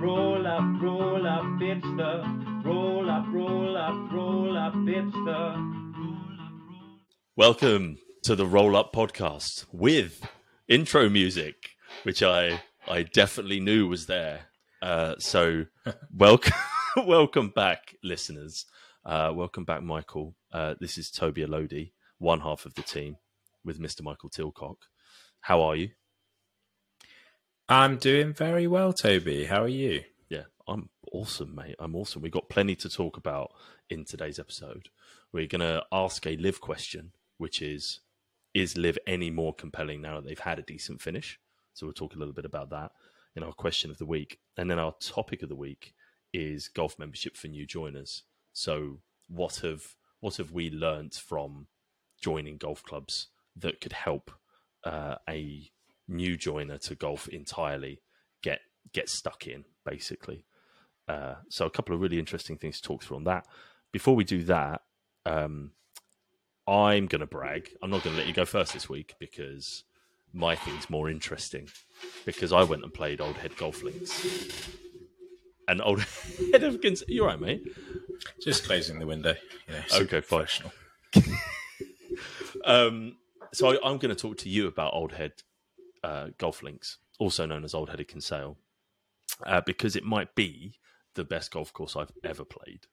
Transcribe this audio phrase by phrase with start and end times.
[0.00, 6.18] roll up, roll up, it's the roll up, roll up, roll up, it's the
[7.36, 10.24] Welcome to the Roll Up Podcast with
[10.68, 11.70] intro music,
[12.04, 14.46] which I I definitely knew was there.
[14.80, 15.64] Uh, so
[16.16, 16.54] welcome
[16.96, 18.66] welcome back, listeners.
[19.04, 20.36] Uh, welcome back, Michael.
[20.52, 23.16] Uh, this is Toby Elodie, one half of the team,
[23.64, 24.02] with Mr.
[24.02, 24.76] Michael Tilcock.
[25.40, 25.90] How are you?
[27.70, 29.44] I'm doing very well, Toby.
[29.44, 30.04] How are you?
[30.30, 31.76] Yeah, I'm awesome, mate.
[31.78, 32.22] I'm awesome.
[32.22, 33.52] We've got plenty to talk about
[33.90, 34.88] in today's episode.
[35.34, 38.00] We're going to ask a LIV question, which is
[38.54, 41.38] Is LIV any more compelling now that they've had a decent finish?
[41.74, 42.92] So we'll talk a little bit about that
[43.36, 44.38] in our question of the week.
[44.56, 45.92] And then our topic of the week
[46.32, 48.22] is golf membership for new joiners.
[48.54, 51.66] So what have what have we learnt from
[52.18, 54.30] joining golf clubs that could help
[54.84, 55.70] uh, a
[56.08, 58.00] new joiner to golf entirely
[58.42, 58.60] get
[58.92, 60.44] get stuck in basically?
[61.06, 63.46] Uh, so a couple of really interesting things to talk through on that.
[63.92, 64.82] Before we do that,
[65.24, 65.70] um,
[66.66, 67.70] I'm going to brag.
[67.82, 69.84] I'm not going to let you go first this week because
[70.34, 71.68] my thing's more interesting.
[72.26, 74.68] Because I went and played Old Head Golf Links.
[75.66, 76.00] And Old
[76.52, 77.62] Head of Cons- You're right, mate.
[78.42, 79.34] Just closing the window.
[79.66, 80.40] You know, Okay, fine.
[80.40, 80.72] professional.
[82.64, 83.16] Um,
[83.52, 85.32] so I, I'm going to talk to you about Old Head
[86.04, 88.56] uh, Golf Links, also known as Old Head of Kinsale,
[89.46, 90.74] uh, because it might be
[91.14, 92.86] the best golf course I've ever played.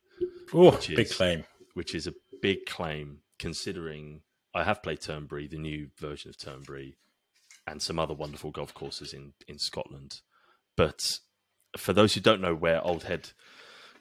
[0.53, 1.43] Oh, big is- claim.
[1.73, 4.21] which is a big claim considering
[4.53, 6.95] I have played Turnberry, the new version of Turnberry,
[7.67, 10.21] and some other wonderful golf courses in, in Scotland.
[10.77, 11.19] But
[11.77, 13.31] for those who don't know where Old Head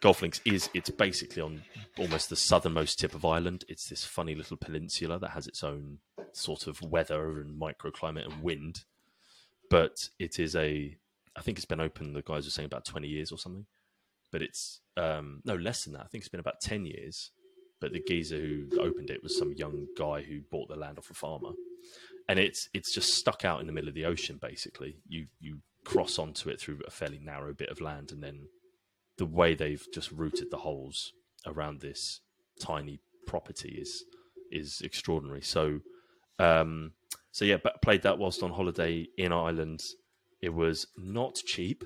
[0.00, 1.62] Golf Links is, it's basically on
[1.98, 3.64] almost the southernmost tip of Ireland.
[3.68, 5.98] It's this funny little peninsula that has its own
[6.32, 8.84] sort of weather and microclimate and wind.
[9.74, 10.96] But it is a,
[11.36, 13.66] I think it's been open, the guys were saying about 20 years or something.
[14.30, 16.02] But it's, um, no, less than that.
[16.02, 17.30] I think it's been about 10 years
[17.84, 21.10] but the geezer who opened it was some young guy who bought the land off
[21.10, 21.50] a farmer,
[22.30, 24.38] and it's it's just stuck out in the middle of the ocean.
[24.40, 28.48] Basically, you you cross onto it through a fairly narrow bit of land, and then
[29.18, 31.12] the way they've just routed the holes
[31.46, 32.20] around this
[32.58, 34.04] tiny property is
[34.50, 35.42] is extraordinary.
[35.42, 35.80] So,
[36.38, 36.92] um,
[37.34, 39.82] so yeah, but played that whilst on holiday in Ireland.
[40.40, 41.82] It was not cheap.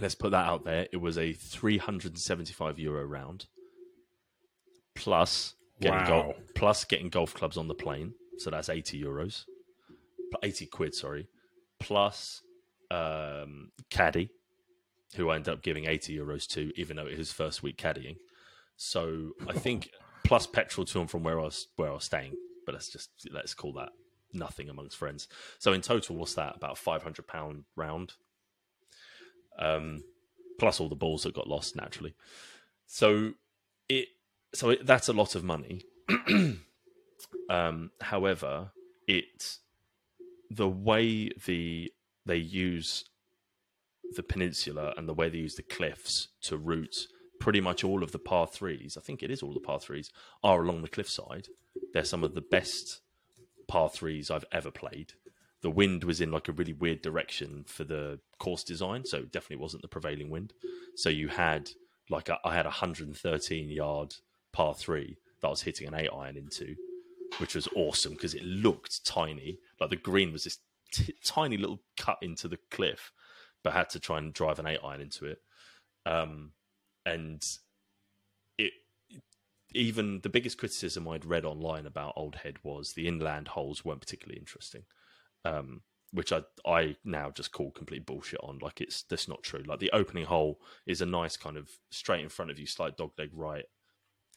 [0.00, 0.88] Let's put that out there.
[0.92, 3.46] It was a 375 euro round
[4.96, 6.08] plus getting Wow.
[6.08, 8.14] golf, plus getting golf clubs on the plane.
[8.38, 9.44] So that's 80 euros,
[10.42, 11.28] 80 quid, sorry,
[11.78, 12.42] plus
[12.90, 14.30] um, caddy,
[15.14, 17.76] who I ended up giving 80 euros to, even though it was his first week
[17.76, 18.16] caddying.
[18.76, 19.90] So I think
[20.24, 22.34] plus petrol to and from where I was where I was staying.
[22.64, 23.90] But let's just let's call that
[24.32, 25.28] nothing amongst friends.
[25.58, 26.56] So in total, what's that?
[26.56, 28.14] About 500 pound round.
[29.58, 30.04] Um,
[30.58, 32.14] plus all the balls that got lost naturally.
[32.86, 33.32] So
[33.88, 34.08] it
[34.54, 35.82] so it, that's a lot of money.
[37.50, 38.72] um, however,
[39.06, 39.58] it
[40.50, 41.92] the way the
[42.26, 43.04] they use
[44.14, 47.06] the peninsula and the way they use the cliffs to route
[47.40, 48.96] pretty much all of the par threes.
[48.96, 50.10] I think it is all the par threes
[50.44, 51.48] are along the cliffside.
[51.92, 53.00] They're some of the best
[53.68, 55.14] par threes I've ever played.
[55.60, 59.32] The wind was in like a really weird direction for the course design, so it
[59.32, 60.52] definitely wasn't the prevailing wind.
[60.96, 61.70] So you had
[62.10, 64.14] like a, I had a 113 yard
[64.52, 66.74] par three that I was hitting an eight iron into,
[67.38, 69.58] which was awesome because it looked tiny.
[69.80, 70.58] Like the green was this
[70.92, 73.12] t- tiny little cut into the cliff,
[73.62, 75.40] but I had to try and drive an eight iron into it.
[76.04, 76.52] Um,
[77.06, 77.42] and
[79.74, 84.00] even the biggest criticism I'd read online about Old Head was the inland holes weren't
[84.00, 84.84] particularly interesting.
[85.44, 88.58] Um, which I I now just call complete bullshit on.
[88.60, 89.62] Like it's that's not true.
[89.66, 92.96] Like the opening hole is a nice kind of straight in front of you, slight
[92.96, 93.64] dogleg right.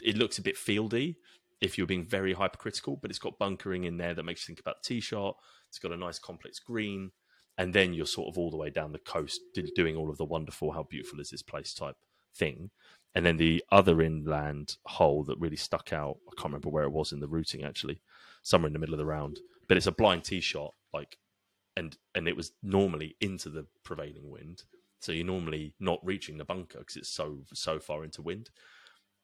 [0.02, 1.16] It looks a bit fieldy
[1.62, 4.60] if you're being very hypercritical, but it's got bunkering in there that makes you think
[4.60, 5.36] about the tee shot.
[5.70, 7.12] It's got a nice complex green,
[7.58, 9.42] and then you're sort of all the way down the coast
[9.76, 11.96] doing all of the wonderful, how beautiful is this place type
[12.36, 12.72] thing.
[13.16, 16.92] And then the other inland hole that really stuck out, I can't remember where it
[16.92, 18.02] was in the routing actually,
[18.44, 19.40] somewhere in the middle of the round.
[19.68, 21.18] But it's a blind tee shot, like
[21.78, 24.64] and and it was normally into the prevailing wind.
[25.00, 28.50] So you're normally not reaching the bunker because it's so so far into wind.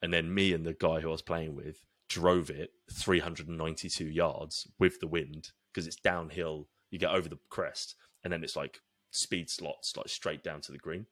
[0.01, 4.67] And then me and the guy who I was playing with drove it 392 yards
[4.79, 6.67] with the wind because it's downhill.
[6.89, 10.71] You get over the crest, and then it's like speed slots, like straight down to
[10.71, 11.05] the green.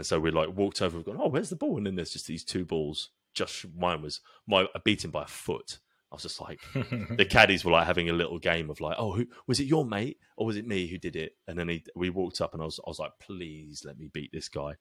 [0.00, 1.76] And so we like walked over, and gone, oh, where's the ball?
[1.76, 3.10] And then there's just these two balls.
[3.34, 5.78] Just mine was my I beat him by a foot
[6.10, 9.12] I was just like, the caddies were like having a little game of like, oh,
[9.12, 11.36] who, was it your mate or was it me who did it?
[11.46, 14.08] And then he, we walked up and I was, I was like, please let me
[14.12, 14.74] beat this guy.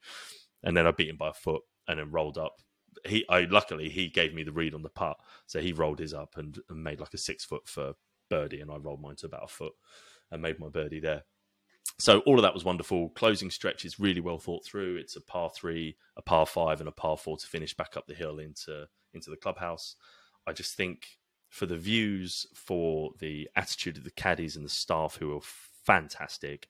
[0.63, 2.61] And then I beat him by a foot and then rolled up.
[3.05, 6.13] He, I luckily he gave me the read on the putt, so he rolled his
[6.13, 7.93] up and, and made like a six foot for
[8.29, 9.73] birdie, and I rolled mine to about a foot
[10.31, 11.23] and made my birdie there.
[11.97, 13.09] So all of that was wonderful.
[13.09, 14.97] Closing stretch is really well thought through.
[14.97, 18.07] It's a par three, a par five, and a par four to finish back up
[18.07, 19.95] the hill into into the clubhouse.
[20.47, 21.19] I just think
[21.49, 26.69] for the views, for the attitude of the caddies and the staff who are fantastic.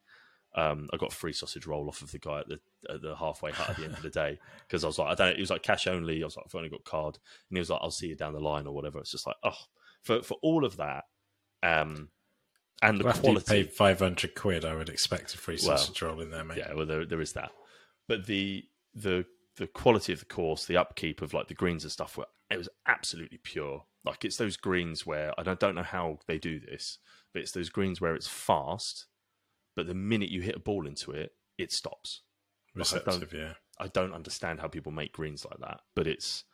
[0.55, 3.15] Um, I got a free sausage roll off of the guy at the at the
[3.15, 5.37] halfway hut at the end of the day because I was like, I don't.
[5.37, 6.23] It was like cash only.
[6.23, 7.19] I was like, I've only got card,
[7.49, 8.99] and he was like, I'll see you down the line or whatever.
[8.99, 9.57] It's just like, oh,
[10.01, 11.03] for for all of that,
[11.61, 12.09] um,
[12.81, 13.63] and the Well, after you quality.
[13.63, 16.57] paid 500 quid, I would expect a free Well, sausage roll in there, mate.
[16.59, 17.51] Yeah, well, there, there is that,
[18.07, 19.25] but the the
[19.57, 22.57] the quality of the course, the upkeep of like the greens and stuff, were it
[22.57, 23.85] was absolutely pure.
[24.05, 26.97] Like it's those greens where I don't, don't know how they do this,
[27.33, 29.05] but it's those greens where it's fast,
[29.75, 32.21] but the minute you hit a ball into it, it stops.
[32.75, 33.53] Like, I Receptive, yeah.
[33.79, 36.45] I don't understand how people make greens like that, but it's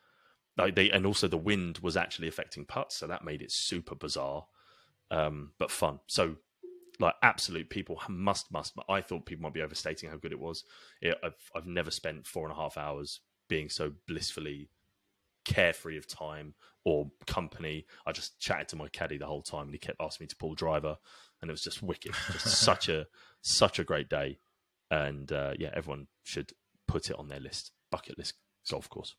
[0.58, 3.94] like they and also the wind was actually affecting putts, so that made it super
[3.96, 4.48] bizarre,
[5.12, 6.00] um, but fun.
[6.08, 6.36] So
[7.00, 8.74] like absolute people must must.
[8.90, 10.64] I thought people might be overstating how good it was.
[11.02, 14.70] It, I've I've never spent four and a half hours being so blissfully
[15.44, 17.86] carefree of time or company.
[18.06, 20.36] I just chatted to my caddy the whole time, and he kept asking me to
[20.36, 20.98] pull driver,
[21.42, 22.14] and it was just wicked.
[22.32, 23.08] Just such a
[23.42, 24.40] such a great day,
[24.90, 26.52] and uh, yeah, everyone should
[26.88, 28.36] put it on their list, bucket list
[28.70, 29.16] golf course.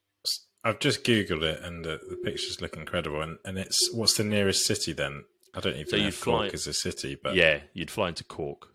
[0.64, 3.22] I've just googled it, and uh, the pictures look incredible.
[3.22, 5.24] And, and it's what's the nearest city then?
[5.56, 7.90] I don't even So know you if Cork fly- is a city, but yeah, you'd
[7.90, 8.68] fly into Cork.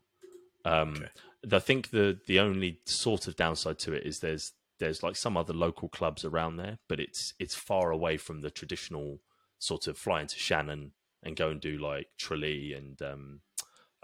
[0.66, 1.10] Um, Okay.
[1.56, 5.38] I think the the only sort of downside to it is there's there's like some
[5.38, 9.22] other local clubs around there, but it's it's far away from the traditional
[9.60, 10.92] sort of fly into Shannon
[11.24, 13.42] and go and do like Tralee and um,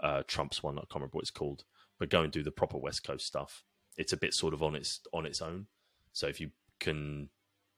[0.00, 0.78] uh, Trump's one.
[0.78, 1.64] I can't remember what it's called,
[1.98, 3.64] but go and do the proper West Coast stuff.
[3.96, 5.66] It's a bit sort of on its on its own.
[6.12, 7.28] So if you can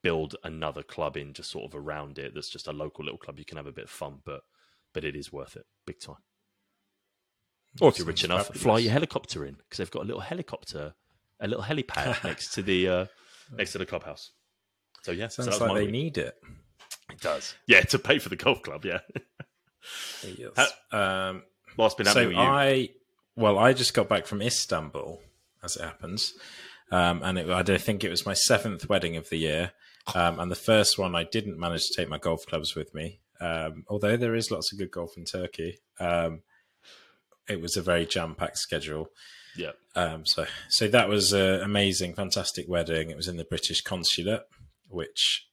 [0.03, 3.39] build another club in just sort of around it, that's just a local little club,
[3.39, 4.21] you can have a bit of fun.
[4.25, 4.43] But
[4.93, 6.17] but it is worth it, big time.
[7.81, 8.63] Or if you're rich enough, fabulous.
[8.63, 10.95] fly your helicopter in because they've got a little helicopter,
[11.41, 13.07] a little helipad next to the uh,
[13.57, 14.33] next to the clubhouse.
[15.03, 15.93] So yeah, so sounds was like they week.
[15.93, 16.35] need it.
[17.11, 17.55] It does.
[17.67, 18.85] Yeah, to pay for the golf club.
[18.85, 19.01] Yeah.
[20.93, 21.43] Um,
[21.77, 22.43] What's been so happening with you?
[22.43, 22.89] I,
[23.35, 25.21] well, I just got back from Istanbul,
[25.63, 26.35] as it happens,
[26.93, 29.73] um, and it, I don't think it was my seventh wedding of the year,
[30.15, 33.21] um, and the first one I didn't manage to take my golf clubs with me.
[33.41, 36.43] Um, although there is lots of good golf in Turkey, um,
[37.49, 39.09] it was a very jam-packed schedule.
[39.57, 39.73] yeah.
[39.97, 43.11] Um, so, so that was an amazing, fantastic wedding.
[43.11, 44.43] It was in the British consulate,
[44.89, 45.47] which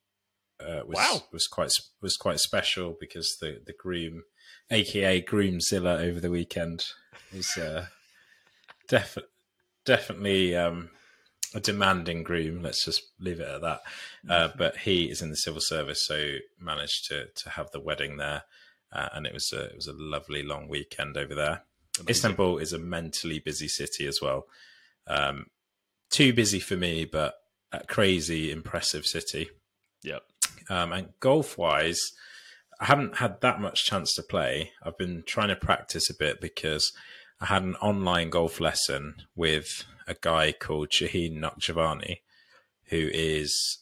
[0.60, 1.22] uh, was Wow.
[1.32, 4.24] was quite was quite special because the the groom,
[4.70, 6.86] aka Groomzilla, over the weekend
[7.34, 7.86] was uh,
[8.88, 9.22] defi-
[9.86, 10.90] definitely um,
[11.54, 12.62] a demanding groom.
[12.62, 13.82] Let's just leave it at that.
[14.30, 18.18] Uh, but he is in the civil service, so managed to to have the wedding
[18.18, 18.44] there,
[18.92, 21.64] uh, and it was a, it was a lovely long weekend over there.
[22.00, 22.10] Amazing.
[22.10, 24.46] Istanbul is a mentally busy city as well.
[25.08, 25.48] Um,
[26.10, 27.36] too busy for me, but
[27.72, 29.50] a crazy, impressive city.
[30.04, 30.20] Yeah.
[30.70, 32.12] Um, and golf wise,
[32.80, 34.72] I haven't had that much chance to play.
[34.84, 36.94] I've been trying to practice a bit because
[37.40, 42.18] I had an online golf lesson with a guy called Shauheen Nakhjavani,
[42.90, 43.80] who is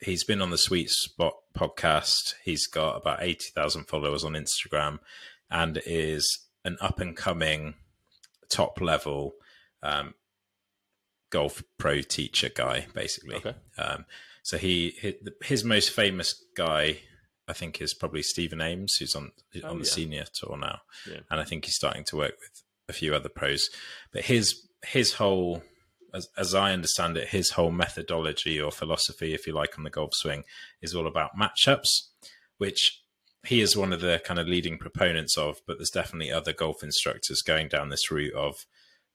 [0.00, 2.34] he's been on the Sweet Spot podcast.
[2.44, 4.98] He's got about eighty thousand followers on Instagram,
[5.50, 7.74] and is an up and coming
[8.48, 9.34] top level
[9.82, 10.14] um,
[11.30, 13.36] golf pro teacher guy, basically.
[13.36, 13.54] Okay.
[13.78, 14.06] Um,
[14.42, 15.14] so he his,
[15.44, 16.98] his most famous guy,
[17.46, 19.30] I think, is probably Stephen Ames, who's on
[19.62, 19.90] Oh, on the yeah.
[19.90, 21.20] senior tour now, Yeah.
[21.30, 23.68] and I think he's starting to work with a few other pros.
[24.12, 25.62] But his his whole,
[26.14, 29.90] as as I understand it, his whole methodology or philosophy, if you like, on the
[29.90, 30.44] golf swing,
[30.80, 32.08] is all about matchups,
[32.58, 33.02] which
[33.46, 35.60] he is one of the kind of leading proponents of.
[35.66, 38.66] But there's definitely other golf instructors going down this route of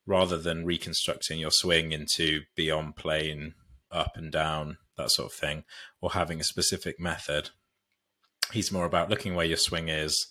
[0.06, 3.54] rather than reconstructing your swing into beyond plane,
[3.90, 5.64] up and down, that sort of thing,
[6.02, 7.52] or having a specific method.
[8.52, 10.28] He's more about looking where your swing is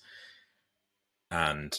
[1.31, 1.75] and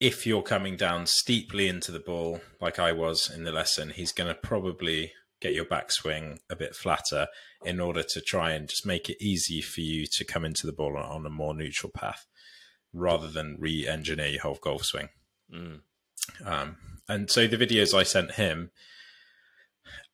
[0.00, 4.12] if you're coming down steeply into the ball, like I was in the lesson, he's
[4.12, 7.26] going to probably get your backswing a bit flatter
[7.64, 10.72] in order to try and just make it easy for you to come into the
[10.72, 12.26] ball on, a more neutral path
[12.92, 15.08] rather than re engineer your whole golf swing.
[15.52, 15.80] Mm.
[16.44, 16.76] Um,
[17.08, 18.70] and so the videos I sent him,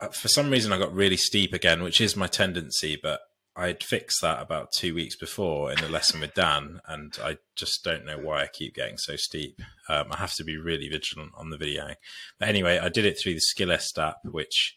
[0.00, 3.20] uh, for some reason, I got really steep again, which is my tendency, but
[3.56, 7.82] I'd fixed that about two weeks before in a lesson with Dan, and I just
[7.82, 9.60] don't know why I keep getting so steep.
[9.88, 11.94] Um, I have to be really vigilant on the video.
[12.38, 14.76] But anyway, I did it through the Skillest app, which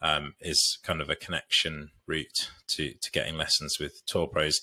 [0.00, 4.60] um, is kind of a connection route to to getting lessons with tour pros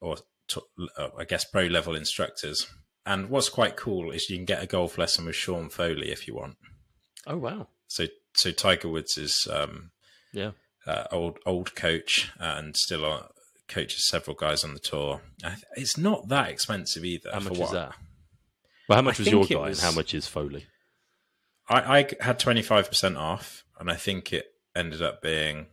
[0.00, 0.62] or to,
[0.96, 2.66] uh, I guess pro level instructors.
[3.06, 6.28] And what's quite cool is you can get a golf lesson with Sean Foley if
[6.28, 6.56] you want.
[7.26, 7.68] Oh wow!
[7.88, 9.90] So so Tiger Woods is um,
[10.32, 10.52] Yeah.
[10.86, 13.22] Uh, old old coach and still uh,
[13.68, 15.22] coaches several guys on the tour.
[15.76, 17.30] It's not that expensive either.
[17.32, 17.94] How for much what- is that?
[18.88, 20.66] Well, how much I was your think guy, was- and how much is Foley?
[21.68, 25.66] I, I had twenty five percent off, and I think it ended up being.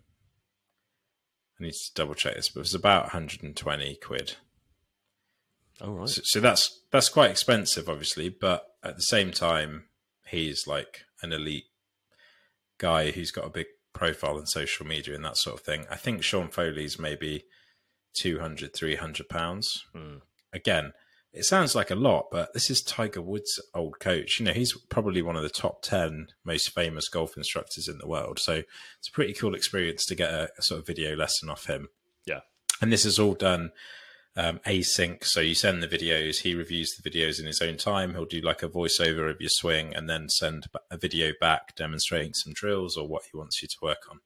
[1.60, 4.36] I need to double check this, but it was about 120 quid.
[5.80, 6.10] All right.
[6.10, 9.86] So, so that's that's quite expensive, obviously, but at the same time,
[10.28, 11.66] he's like an elite
[12.80, 13.68] guy who's got a big
[14.02, 15.86] profile and social media and that sort of thing.
[15.88, 17.44] I think Sean Foley's maybe
[18.16, 19.86] 200, 300 pounds.
[19.94, 20.16] Hmm.
[20.52, 20.94] Again,
[21.32, 24.40] it sounds like a lot, but this is Tiger Woods' old coach.
[24.40, 28.08] You know, he's probably one of the top 10 most famous golf instructors in the
[28.08, 28.40] world.
[28.40, 28.64] So
[28.98, 31.90] it's a pretty cool experience to get a, a sort of video lesson off him.
[32.26, 32.40] Yeah.
[32.82, 33.70] And this is all done
[34.36, 35.24] um, async.
[35.24, 38.14] So you send the videos, he reviews the videos in his own time.
[38.14, 42.34] He'll do like a voiceover of your swing and then send a video back demonstrating
[42.34, 44.20] some drills or what he wants you to work on.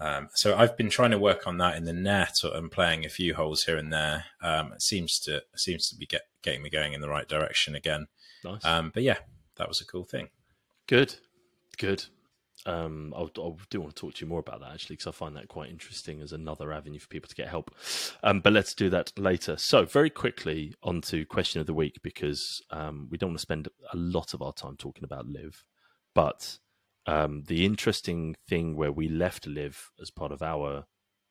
[0.00, 3.08] Um, so I've been trying to work on that in the net and playing a
[3.08, 4.24] few holes here and there.
[4.42, 7.28] Um, it seems to it seems to be get, getting me going in the right
[7.28, 8.06] direction again.
[8.44, 8.64] Nice.
[8.64, 9.18] Um, but yeah,
[9.56, 10.30] that was a cool thing.
[10.88, 11.14] Good,
[11.78, 12.06] good.
[12.66, 15.12] Um, I, I do want to talk to you more about that actually, because I
[15.12, 17.74] find that quite interesting as another avenue for people to get help.
[18.22, 19.56] Um, but let's do that later.
[19.56, 23.42] So, very quickly on to question of the week, because um, we don't want to
[23.42, 25.64] spend a lot of our time talking about LIV,
[26.14, 26.58] but
[27.06, 30.86] um, the interesting thing where we left LIV as part of our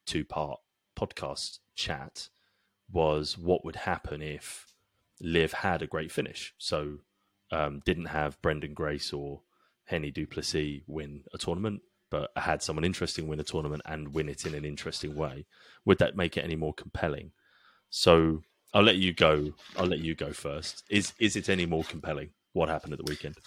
[0.06, 0.60] two-part
[0.98, 2.30] podcast chat
[2.92, 4.74] was what would happen if
[5.20, 6.54] LIV had a great finish.
[6.58, 7.00] So
[7.52, 9.42] um, didn't have Branden Grace or
[9.86, 14.30] Hennie du Plessis win a tournament, but had someone interesting win a tournament and win
[14.30, 15.46] it in an interesting way.
[15.86, 17.32] Would that make it any more compelling?
[17.90, 19.54] So I'll let you go.
[19.78, 20.84] I'll let you go first.
[20.90, 22.30] Is is it any more compelling?
[22.54, 23.38] What happened at the weekend?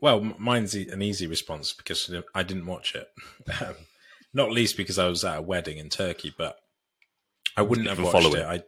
[0.00, 3.08] Well, mine's an easy response because I didn't watch it.
[3.60, 3.74] Um,
[4.34, 6.58] Not least because I was at a wedding in Turkey, but
[7.56, 8.44] I wouldn't have watched it.
[8.44, 8.62] I,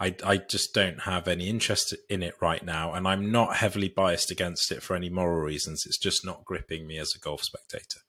[0.00, 3.88] I, I just don't have any interest in it right now, and I'm not heavily
[3.88, 5.84] biased against it for any moral reasons.
[5.86, 8.00] It's just not gripping me as a golf spectator.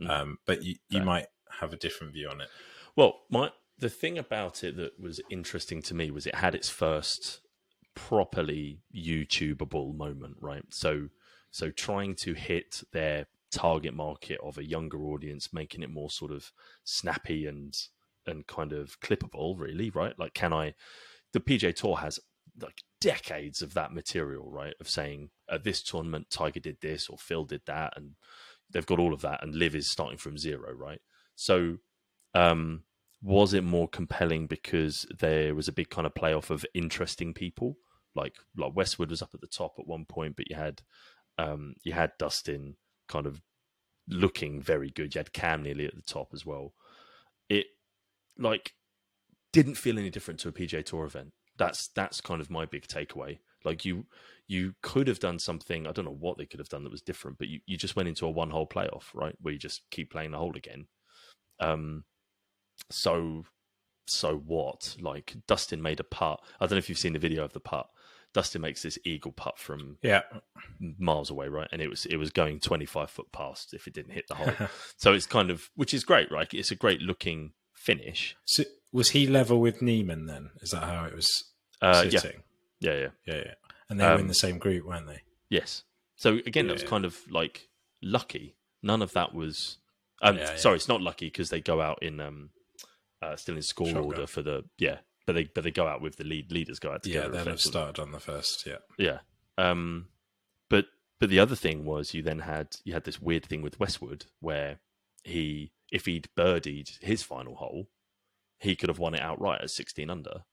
[0.00, 0.10] Mm.
[0.10, 1.04] Um, but you, you Fair.
[1.04, 1.26] might
[1.60, 2.48] have a different view on it.
[2.96, 6.70] Well, my the thing about it that was interesting to me was it had its
[6.70, 7.40] first
[7.94, 10.64] properly YouTubeable moment, right?
[10.70, 11.08] So
[11.50, 16.32] so trying to hit their target market of a younger audience, making it more sort
[16.32, 16.52] of
[16.84, 17.74] snappy and
[18.26, 20.18] and kind of clippable, really, right?
[20.18, 20.74] Like can I
[21.34, 22.18] the PGA Tour has
[22.62, 24.74] like decades of that material, right?
[24.80, 28.12] Of saying at this tournament Tiger did this or Phil did that and
[28.70, 31.00] they've got all of that and LIV is starting from zero, right?
[31.34, 31.76] So
[32.34, 32.84] um
[33.20, 37.76] was it more compelling because there was a big kind of playoff of interesting people
[38.14, 40.82] like like Westwood was up at the top at one point but you had
[41.38, 42.76] um you had Dustin
[43.08, 43.42] kind of
[44.08, 46.74] looking very good you had Cam nearly at the top as well
[47.48, 47.66] it
[48.38, 48.72] like
[49.54, 52.86] didn't feel any different to a PGA Tour event that's that's kind of my big
[52.86, 54.06] takeaway like you
[54.46, 57.02] you could have done something I don't know what they could have done that was
[57.02, 59.82] different but you, you just went into a one hole playoff right where you just
[59.90, 60.86] keep playing the hole again
[61.60, 62.04] um
[62.90, 63.44] so
[64.06, 64.96] so what?
[65.00, 66.40] Like Dustin made a putt.
[66.60, 67.88] I don't know if you've seen the video of the putt.
[68.32, 70.22] Dustin makes this eagle putt from Yeah,
[70.98, 71.68] miles away, right?
[71.70, 74.34] And it was it was going twenty five foot past if it didn't hit the
[74.34, 74.68] hole.
[74.96, 76.52] so it's kind of which is great, right?
[76.52, 78.36] It's a great looking finish.
[78.44, 78.64] so
[78.94, 80.50] was he level with Niemann then?
[80.62, 81.28] Is that how it was
[81.82, 82.42] Uh, yeah, sitting?
[82.80, 83.54] yeah, yeah, Yeah, yeah.
[83.90, 85.20] And they were in Um, the same group, weren't they?
[85.50, 85.82] yes.
[86.16, 87.68] So again, that was kind of like
[88.00, 88.54] lucky.
[88.82, 89.78] None of that was.
[90.22, 90.56] Um, Yeah, yeah.
[90.56, 92.50] Sorry, it's not lucky because they go out in um,
[93.20, 94.04] uh, still in score Shotgun.
[94.04, 96.92] order for the yeah, but they but they go out with the lead leaders go
[96.92, 97.30] out Yeah, together.
[97.44, 98.64] they'll have started on the first.
[98.66, 99.18] Yeah, Yeah.
[99.58, 100.08] Um
[100.70, 100.86] but
[101.18, 104.26] but the other thing was you then had you had this weird thing with Westwood
[104.40, 104.78] where
[105.24, 107.88] he if he'd birdied his final hole,
[108.58, 110.44] he could have won it outright at sixteen under.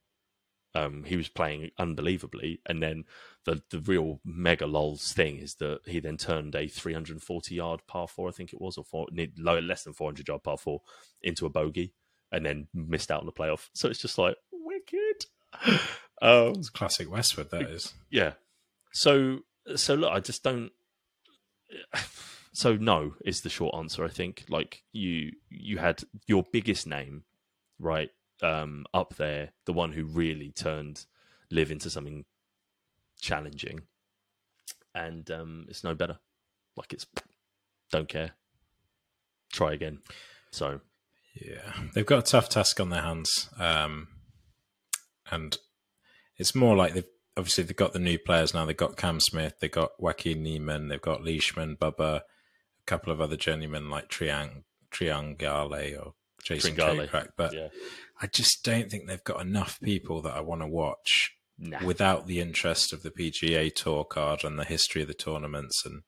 [0.74, 3.04] Um he was playing unbelievably and then
[3.46, 8.08] the the real mega lols thing is that he then turned a 340 yard par
[8.08, 10.82] 4 I think it was or four, low, less than 400 yard par 4
[11.22, 11.94] into a bogey
[12.32, 13.68] and then missed out on the playoff.
[13.74, 15.26] So it's just like wicked.
[16.22, 17.50] Um it's classic Westwood.
[17.50, 17.94] That is.
[18.12, 18.34] yeah.
[18.94, 19.40] So
[19.76, 20.72] so look, I just don't.
[22.54, 24.04] So no is the short answer.
[24.04, 27.24] I think like you you had your biggest name,
[27.82, 28.10] right?
[28.42, 31.06] um, up there, the one who really turned
[31.52, 32.26] LIV into something
[33.20, 33.82] challenging,
[34.96, 36.20] and um, it's no better.
[36.76, 37.06] Like it's
[37.92, 38.32] don't care.
[39.52, 40.00] Try again.
[40.52, 40.82] So
[41.36, 44.08] yeah, they've got a tough task on their hands, um,
[45.30, 45.58] and
[46.38, 47.06] it's more like they've
[47.38, 48.66] obviously they've got the new players now.
[48.66, 52.24] They've got Cam Smith, they've got Joaquin Niemann, they've got Leishman, Bubba, a
[52.86, 57.30] couple of other journeymen like Triang Triangale or Jason Kokrak.
[57.38, 57.68] But yeah.
[58.22, 61.32] I just don't think they've got enough people that I want to watch
[61.64, 61.86] Nah.
[61.86, 65.84] without the interest of the PGA Tour card and the history of the tournaments.
[65.86, 66.02] And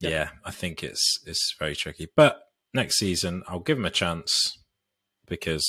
[0.00, 0.28] yeah, Yeah.
[0.44, 2.08] I think it's it's very tricky.
[2.16, 2.40] But
[2.72, 4.58] next season, I'll give them a chance
[5.26, 5.66] because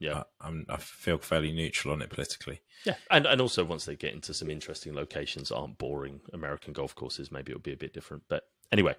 [0.00, 0.24] yeah.
[0.40, 2.60] I, I'm, I feel fairly neutral on it politically.
[2.84, 6.72] Yeah, and and also once they get into some interesting locations, that aren't boring American
[6.72, 8.22] golf courses, maybe it'll be a bit different.
[8.28, 8.96] But anyway,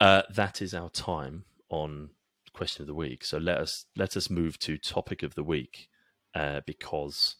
[0.00, 2.10] uh, that is our time on
[2.52, 3.24] question of the week.
[3.24, 5.88] So let us let us move to topic of the week
[6.34, 7.36] uh, because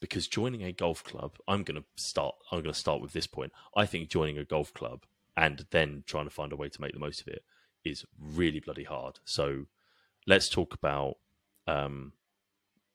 [0.00, 2.34] because joining a golf club, I'm going to start.
[2.50, 3.52] I'm going to start with this point.
[3.76, 5.04] I think joining a golf club
[5.36, 7.44] and then trying to find a way to make the most of it
[7.84, 9.20] is really bloody hard.
[9.24, 9.66] So
[10.26, 11.16] let's talk about
[11.66, 12.12] um,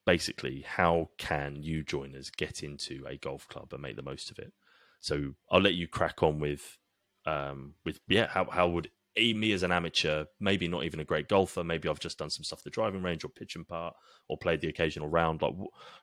[0.08, 4.38] basically how can you joiners get into a golf club and make the most of
[4.38, 4.54] it
[5.00, 6.78] so i'll let you crack on with
[7.26, 11.28] um with yeah how, how would me as an amateur maybe not even a great
[11.28, 13.94] golfer maybe i've just done some stuff at the driving range or pitch and part
[14.28, 15.54] or played the occasional round like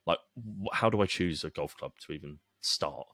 [0.05, 0.19] like
[0.73, 3.07] how do i choose a golf club to even start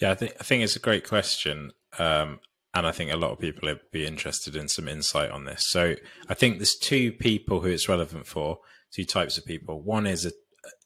[0.00, 2.40] Yeah, I think I think it's a great question, um,
[2.74, 5.68] and I think a lot of people would be interested in some insight on this.
[5.68, 5.94] So
[6.28, 8.58] I think there's two people who it's relevant for,
[8.90, 9.82] two types of people.
[9.82, 10.32] One is a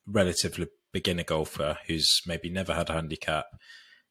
[0.06, 3.46] relatively beginner golfer who's maybe never had a handicap,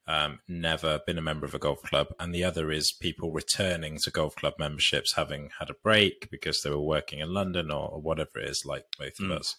[0.07, 3.97] um, never been a member of a golf club, and the other is people returning
[4.03, 7.89] to golf club memberships, having had a break because they were working in London or,
[7.89, 9.25] or whatever it is, like both Mm.
[9.25, 9.55] of us.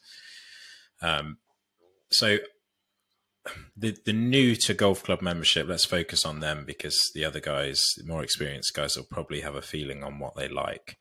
[1.02, 1.38] Um,
[2.10, 2.38] so
[3.76, 7.82] the the new to golf club membership, let's focus on them because the other guys,
[7.96, 10.96] the more experienced guys, will probably have a feeling on what they like.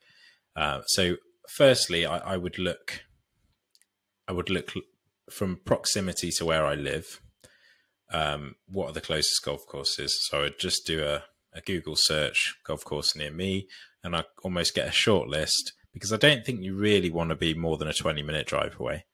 [0.54, 1.16] Uh, so,
[1.48, 3.00] firstly, I, I would look,
[4.28, 4.72] I would look
[5.30, 7.20] from proximity to where I live.
[8.10, 10.16] Um, what are the closest golf courses?
[10.28, 13.66] So I'd just do a, a Google search, golf course near me,
[14.04, 17.36] and I almost get a short list because I don't think you really want to
[17.36, 19.06] be more than a twenty minute drive away.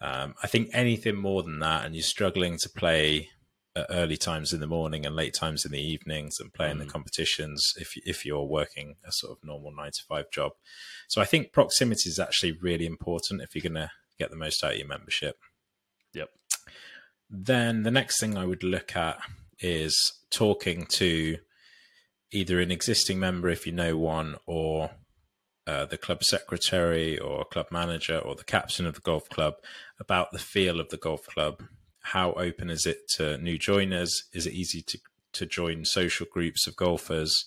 [0.00, 3.28] Um, I think anything more than that, and you're struggling to play
[3.76, 6.78] at early times in the morning and late times in the evenings and play in
[6.78, 6.90] the Mm.
[6.90, 10.52] competitions if if you're working a sort of normal nine to five job.
[11.08, 14.62] So I think proximity is actually really important if you're going to get the most
[14.64, 15.36] out of your membership.
[17.34, 19.18] Then the next thing I would look at
[19.58, 19.96] is
[20.30, 21.38] talking to
[22.30, 24.90] either an existing member if you know one or
[25.66, 29.54] uh, the club secretary or club manager or the captain of the golf club
[29.98, 31.62] about the feel of the golf club.
[32.00, 34.24] How open is it to new joiners?
[34.34, 34.98] Is it easy to,
[35.32, 37.46] to join social groups of golfers?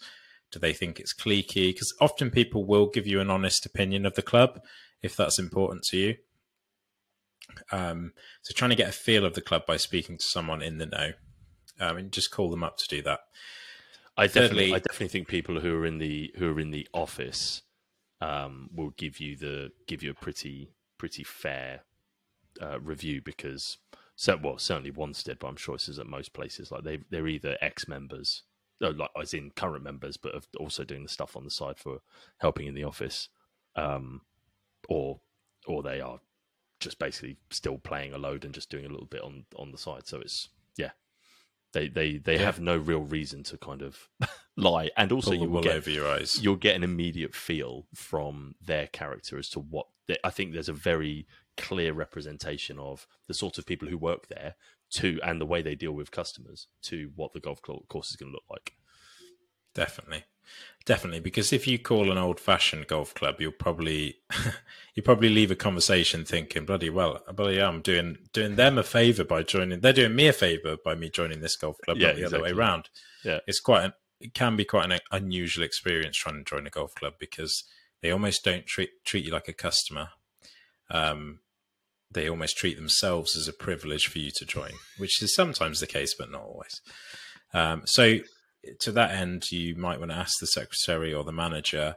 [0.51, 1.69] Do they think it's cliquey?
[1.69, 4.61] Because often people will give you an honest opinion of the club
[5.03, 6.15] if that's important to you.
[7.71, 10.77] Um, so trying to get a feel of the club by speaking to someone in
[10.77, 11.11] the know,
[11.79, 13.19] um, and just call them up to do that.
[14.17, 16.87] I definitely, Thirdly- I definitely think people who are in the who are in the
[16.93, 17.61] office
[18.21, 21.81] um, will give you the give you a pretty pretty fair
[22.61, 23.77] uh, review because
[24.15, 26.71] so well certainly Wanstead, but I'm sure this is at most places.
[26.71, 28.43] Like they they're either ex members,
[28.79, 31.99] like as in current members, but of also doing the stuff on the side for
[32.37, 33.27] helping in the office,
[33.75, 34.21] um,
[34.87, 35.19] or
[35.67, 36.19] or they are
[36.85, 39.77] just basically still playing a load and just doing a little bit on on the
[39.77, 40.07] side.
[40.07, 40.91] So it's yeah,
[41.73, 42.43] they they they Yeah.
[42.45, 44.07] have no real reason to kind of
[44.55, 46.41] lie, and also Pull you will get over your eyes.
[46.41, 50.69] you'll get an immediate feel from their character as to what they, I think there's
[50.69, 54.55] a very clear representation of the sort of people who work there
[54.91, 58.31] to and the way they deal with customers to what the golf course is going
[58.31, 58.73] to look like.
[59.73, 60.23] Definitely,
[60.85, 61.19] definitely.
[61.19, 64.17] Because if you call an old-fashioned golf club, you'll probably
[64.95, 68.83] you probably leave a conversation thinking, "Bloody well, bloody hell, I'm doing doing them a
[68.83, 69.79] favor by joining.
[69.81, 72.41] They're doing me a favor by me joining this golf club, Yeah, not the other
[72.41, 72.61] way exactly.
[72.61, 72.89] around."
[73.23, 73.39] Yeah.
[73.47, 76.93] it's quite an it can be quite an unusual experience trying to join a golf
[76.95, 77.63] club because
[78.01, 80.09] they almost don't treat treat you like a customer.
[80.89, 81.39] Um,
[82.11, 85.87] they almost treat themselves as a privilege for you to join, which is sometimes the
[85.87, 86.79] case, but not always.
[87.53, 88.19] Um, so,
[88.79, 91.95] to that end, you might want to ask the secretary or the manager,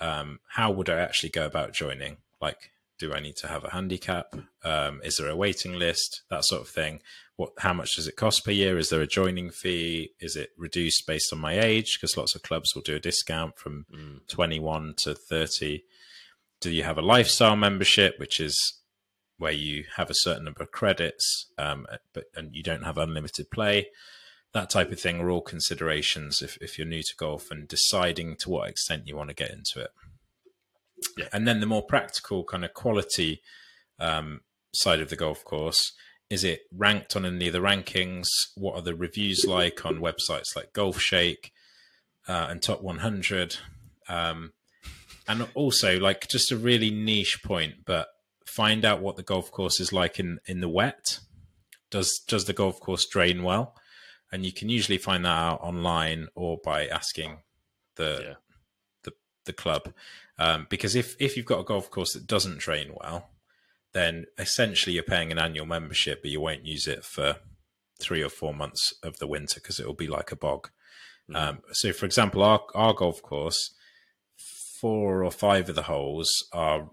[0.00, 2.18] um, how would I actually go about joining?
[2.40, 4.34] Like, do I need to have a handicap?
[4.64, 6.22] Um, is there a waiting list?
[6.30, 7.00] That sort of thing.
[7.36, 7.52] What?
[7.58, 8.78] How much does it cost per year?
[8.78, 10.12] Is there a joining fee?
[10.20, 11.98] Is it reduced based on my age?
[12.00, 14.26] Because lots of clubs will do a discount from Mm.
[14.28, 15.82] 21 to 30.
[16.60, 18.80] do you have a lifestyle membership, which is
[19.36, 23.50] where you have a certain number of credits, um, but and you don't have unlimited
[23.50, 23.88] play?
[24.56, 28.36] That type of thing are all considerations if, if you're new to golf and deciding
[28.36, 29.90] to what extent you want to get into it.
[31.18, 31.28] Yeah.
[31.30, 33.42] And then the more practical kind of quality
[34.00, 34.40] um,
[34.72, 35.92] side of the golf course
[36.30, 38.28] is it ranked on any of the rankings?
[38.56, 41.52] What are the reviews like on websites like Golf Shake
[42.26, 43.58] uh, and Top 100?
[44.08, 44.52] Um,
[45.28, 48.08] and also, like, just a really niche point, but
[48.44, 51.20] find out what the golf course is like in, in the wet.
[51.90, 53.76] Does does the golf course drain well?
[54.32, 57.38] And you can usually find that out online or by asking
[57.96, 58.34] the Yeah.
[59.04, 59.12] the,
[59.44, 59.92] the club.
[60.38, 63.30] Um, because if if you've got a golf course that doesn't drain well,
[63.92, 67.36] then essentially you're paying an annual membership, but you won't use it for
[67.98, 70.68] three or four months of the winter because it will be like a bog.
[71.34, 73.74] Um, so, for example, our our golf course,
[74.80, 76.90] four or five of the holes are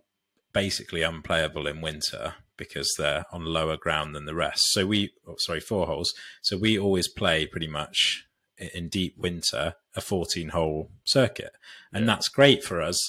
[0.54, 4.62] basically unplayable in winter because they're on lower ground than the rest.
[4.72, 6.14] So we, oh, sorry, four holes.
[6.42, 8.26] So we always play pretty much
[8.58, 11.54] in deep winter a 14 hole circuit,
[11.92, 13.00] and that's great for us.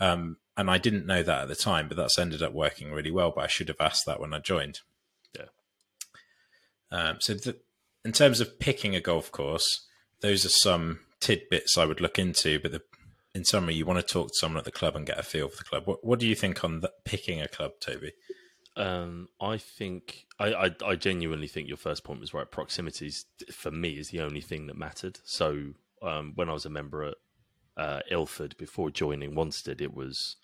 [0.00, 3.10] Um, and I didn't know that at the time, but that's ended up working really
[3.10, 3.32] well.
[3.34, 4.80] But I should have asked that when I joined.
[5.36, 5.46] Yeah.
[6.90, 7.56] Um, so th-
[8.04, 9.86] in terms of picking a golf course,
[10.20, 12.60] those are some tidbits I would look into.
[12.60, 12.82] But the,
[13.34, 15.48] in summary, you want to talk to someone at the club and get a feel
[15.48, 15.86] for the club.
[15.86, 18.12] What, what do you think on the, picking a club, Toby?
[18.76, 22.50] Um, I think I, I I genuinely think your first point was right.
[22.50, 25.20] Proximities for me is the only thing that mattered.
[25.24, 27.14] So um, when I was a member at
[27.76, 30.36] uh, Ilford before joining Wanstead, it was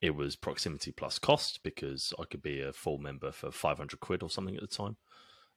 [0.00, 4.00] it was proximity plus cost because I could be a full member for five hundred
[4.00, 4.96] quid or something at the time.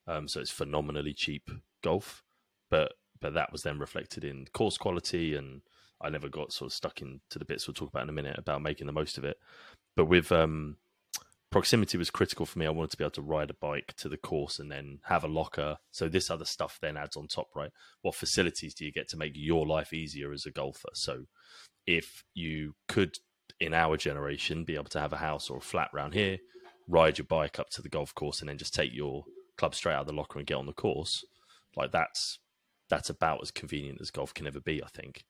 [0.05, 1.49] Um, so it's phenomenally cheap
[1.81, 2.23] golf,
[2.69, 5.61] but but that was then reflected in course quality, and
[6.01, 8.37] I never got sort of stuck into the bits we'll talk about in a minute
[8.37, 9.37] about making the most of it.
[9.95, 10.77] But with um,
[11.49, 12.65] proximity was critical for me.
[12.65, 15.23] I wanted to be able to ride a bike to the course and then have
[15.23, 15.77] a locker.
[15.91, 17.71] So this other stuff then adds on top, right?
[18.01, 20.89] What facilities do you get to make your life easier as a golfer?
[20.93, 21.25] So
[21.85, 23.17] if you could,
[23.59, 26.37] in our generation, be able to have a house or a flat round here,
[26.87, 29.23] ride your bike up to the golf course, and then just take your
[29.57, 31.25] club straight out of the locker and get on the course,
[31.75, 32.39] like that's
[32.89, 35.25] that's about as convenient as golf can ever be, I think.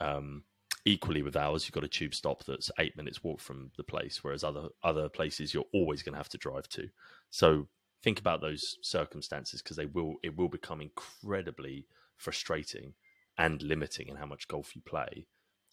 [0.00, 0.44] Um,
[0.88, 4.24] equally with ours, you've got a tube stop that's eight minutes walk from the place,
[4.24, 6.88] whereas other other places you're always going to have to drive to.
[7.30, 7.68] So
[8.02, 12.94] think about those circumstances because they will it will become incredibly frustrating
[13.36, 15.26] and limiting in how much golf you play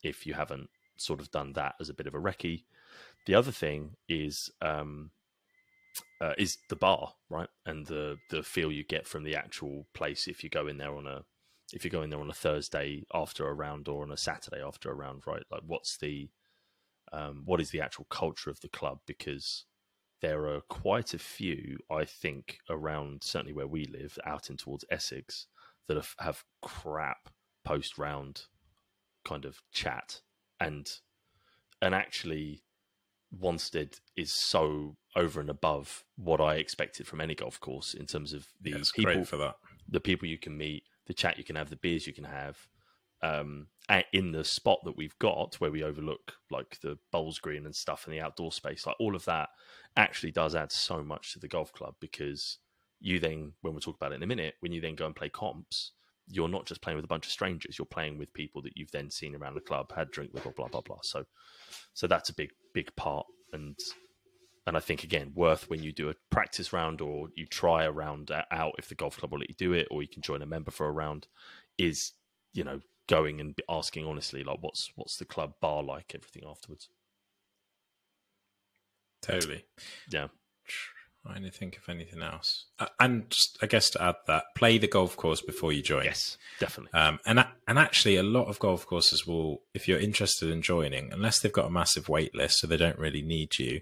[0.04, 2.64] if you haven't sort of done that as a bit of a recce.
[3.26, 5.12] The other thing is um,
[6.20, 10.28] uh, is the bar, right, and the the feel you get from the actual place
[10.28, 11.24] if you go in there on a
[11.74, 14.92] if you're going there on a Thursday after a round or on a Saturday after
[14.92, 15.44] a round, right?
[15.52, 16.30] Like, what's the
[17.14, 19.00] um, what is the actual culture of the club?
[19.06, 19.66] Because
[20.22, 24.86] there are quite a few, I think, around certainly where we live, out in towards
[24.90, 25.48] Essex,
[25.88, 27.30] that have, have crap
[27.64, 28.44] post round
[29.24, 30.22] kind of chat,
[30.60, 31.00] and
[31.82, 32.64] and actually,
[33.38, 38.34] Wanstead is so over and above what I expected from any golf course in terms
[38.34, 39.56] of the Yeah, people for that.
[39.88, 42.58] the people you can meet, the chat you can have, the beers you can have.
[43.22, 43.68] Um,
[44.14, 48.06] in the spot that we've got where we overlook like the bowls green and stuff
[48.06, 49.50] and the outdoor space, like all of that
[49.96, 52.60] actually does add so much to the golf club because
[53.00, 55.16] you then, when we'll talk about it in a minute, when you then go and
[55.16, 55.92] play comps,
[56.28, 58.92] you're not just playing with a bunch of strangers, you're playing with people that you've
[58.92, 61.00] then seen around the club, had drink with, or blah blah blah.
[61.04, 61.24] So,
[61.94, 63.78] so that's a big big part, and
[64.66, 67.92] and I think again worth when you do a practice round or you try a
[67.92, 70.42] round out if the golf club will let you do it, or you can join
[70.42, 71.28] a member for a round,
[71.78, 72.14] is
[72.54, 76.90] you know going and asking honestly like what's what's the club bar like, everything afterwards.
[79.22, 79.66] Totally.
[80.12, 80.28] Yeah,
[81.26, 82.66] Trying to think of anything else.
[82.78, 86.04] Uh, and just, I guess to add that, play the golf course before you join.
[86.04, 86.94] yes, definitely.
[86.94, 91.12] Um, and and actually, a lot of golf courses will, if you're interested in joining,
[91.12, 93.82] unless they've got a massive wait list, so they don't really need you,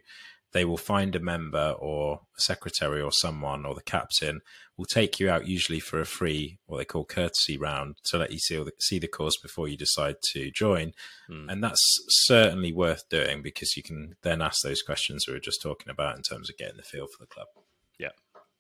[0.54, 4.40] they will find a member or a secretary or someone or the captain
[4.78, 8.32] will take you out usually for a free what they call courtesy round to let
[8.32, 10.94] you see the, see the course before you decide to join,
[11.30, 11.52] Mm.
[11.52, 15.62] and that's certainly worth doing because you can then ask those questions we were just
[15.62, 17.48] talking about in terms of getting the feel for the club.
[18.00, 18.10] Yeah,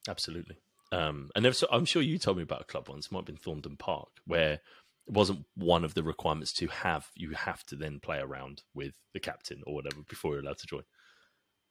[0.08, 0.58] absolutely.
[0.91, 3.38] Um, and I'm sure you told me about a club once, it might have been
[3.38, 4.62] Thorndon Park, where it
[5.08, 9.19] wasn't one of the requirements to have, you have to then play around with the
[9.19, 10.84] captain or whatever before you're allowed to join.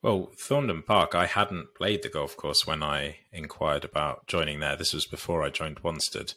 [0.02, 4.76] Well, Thorndon Park, I hadn't played the golf course when I inquired about joining there.
[4.76, 6.34] This was before I joined Wanstead.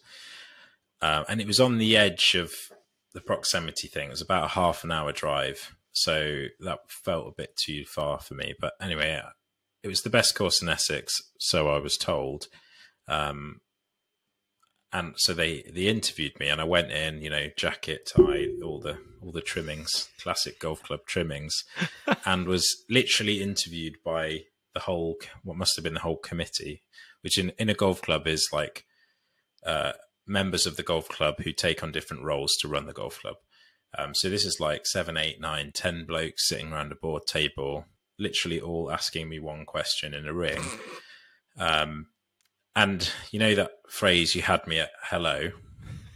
[1.02, 2.54] Uh, and it was on the edge of
[3.14, 4.08] the proximity thing.
[4.08, 8.20] It was about a half an hour drive so that felt a bit too far
[8.20, 8.54] for me.
[8.60, 9.22] But anyway,
[9.82, 12.48] it was the best course in Essex, so I was told.
[13.08, 13.62] Um,
[14.92, 18.80] and so they they interviewed me, and I went in, you know, jacket, tie, all
[18.80, 21.64] the all the trimmings, classic golf club trimmings,
[22.26, 26.84] and was literally interviewed by the whole what must have been the whole committee,
[27.22, 28.86] which in in a golf club is like
[29.66, 29.94] uh,
[30.28, 33.36] members of the golf club who take on different roles to run the golf club.
[33.98, 37.86] Um, so this is like seven, eight, nine, ten blokes sitting around a board table,
[38.20, 40.62] literally all asking me one question in a ring.
[41.58, 42.08] Um,
[42.76, 45.52] and you know that phrase, "You had me at hello,"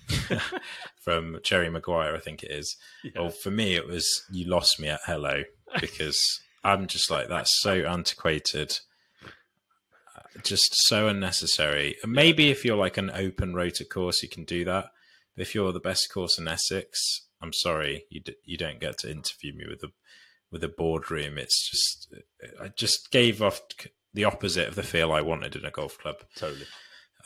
[1.02, 2.76] from Jerry Maguire, I think it is.
[3.04, 3.22] Yeah.
[3.22, 5.43] Well, for me, it was "You lost me at hello"
[5.80, 6.19] because
[6.63, 8.80] I'm just like that's so antiquated,
[9.24, 11.95] uh, just so unnecessary.
[12.06, 14.86] maybe if you're like an open rota course, you can do that.
[15.36, 18.98] But if you're the best course in Essex, I'm sorry, you d- you don't get
[19.00, 19.91] to interview me with a
[20.52, 21.38] with a boardroom.
[21.38, 23.62] It's just uh, I just gave off
[24.13, 26.15] the opposite of the feel I wanted in a golf club.
[26.36, 26.65] Totally.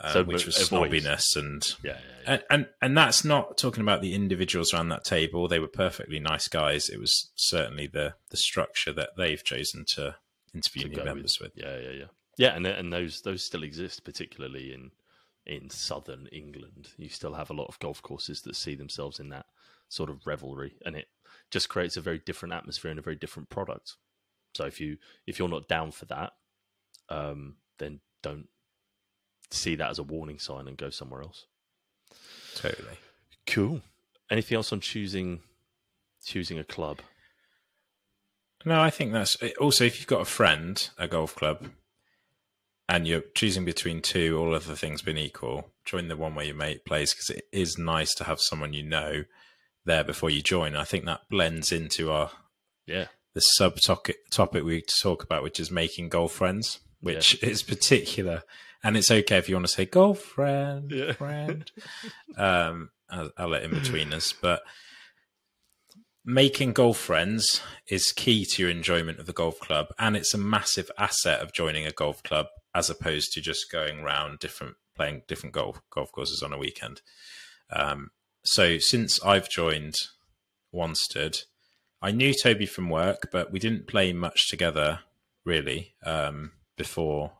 [0.00, 2.24] Uh, so which was snobbiness and, yeah, yeah, yeah.
[2.26, 5.46] and and and that's not talking about the individuals around that table.
[5.46, 6.88] They were perfectly nice guys.
[6.88, 10.16] It was certainly the the structure that they've chosen to
[10.52, 11.52] interview to new members with.
[11.54, 11.64] with.
[11.64, 12.56] Yeah, yeah, yeah, yeah.
[12.56, 14.90] And and those those still exist, particularly in
[15.46, 16.88] in southern England.
[16.96, 19.46] You still have a lot of golf courses that see themselves in that
[19.88, 21.06] sort of revelry, and it
[21.50, 23.94] just creates a very different atmosphere and a very different product.
[24.54, 26.32] So if you if you're not down for that,
[27.08, 28.48] um, then don't
[29.50, 31.46] see that as a warning sign and go somewhere else.
[32.54, 32.98] Totally.
[33.46, 33.82] Cool.
[34.30, 35.40] Anything else on choosing
[36.24, 37.00] choosing a club?
[38.64, 41.66] No, I think that's also if you've got a friend, a golf club,
[42.88, 46.54] and you're choosing between two, all other things being equal, join the one where your
[46.54, 49.24] mate plays because it is nice to have someone you know
[49.84, 50.76] there before you join.
[50.76, 52.30] I think that blends into our
[52.86, 57.48] yeah the sub topic we talk about, which is making golf friends, which yeah.
[57.50, 58.42] is particular.
[58.84, 61.12] And it's okay if you want to say girlfriend, yeah.
[61.12, 61.70] friend.
[62.36, 64.62] um, I'll, I'll let in between us, but
[66.24, 70.38] making golf friends is key to your enjoyment of the golf club, and it's a
[70.38, 75.22] massive asset of joining a golf club as opposed to just going around different playing
[75.26, 77.00] different golf golf courses on a weekend.
[77.70, 78.10] Um,
[78.44, 79.94] so since I've joined
[80.74, 81.44] Wanstead,
[82.02, 85.00] I knew Toby from work, but we didn't play much together
[85.44, 87.32] really um, before.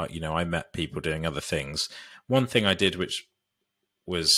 [0.00, 1.88] Uh, you know, I met people doing other things.
[2.26, 3.28] One thing I did, which
[4.06, 4.32] was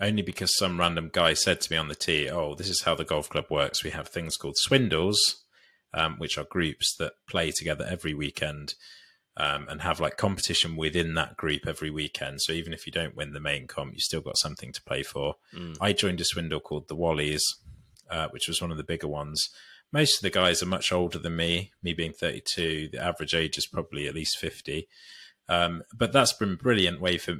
[0.00, 2.94] only because some random guy said to me on the tee, "Oh, this is how
[2.94, 3.82] the golf club works.
[3.82, 5.44] We have things called swindles,
[5.92, 8.74] um, which are groups that play together every weekend."
[9.38, 12.42] um, and have like competition within that group every weekend.
[12.42, 15.04] So even if you don't win the main comp, you still got something to play
[15.04, 15.36] for.
[15.54, 15.76] Mm.
[15.80, 17.42] I joined a swindle called the Wallies,
[18.10, 19.48] uh, which was one of the bigger ones.
[19.92, 22.90] Most of the guys are much older than me, me being 32.
[22.92, 24.86] The average age is probably at least 50.
[25.48, 27.36] Um, but that's been a brilliant way for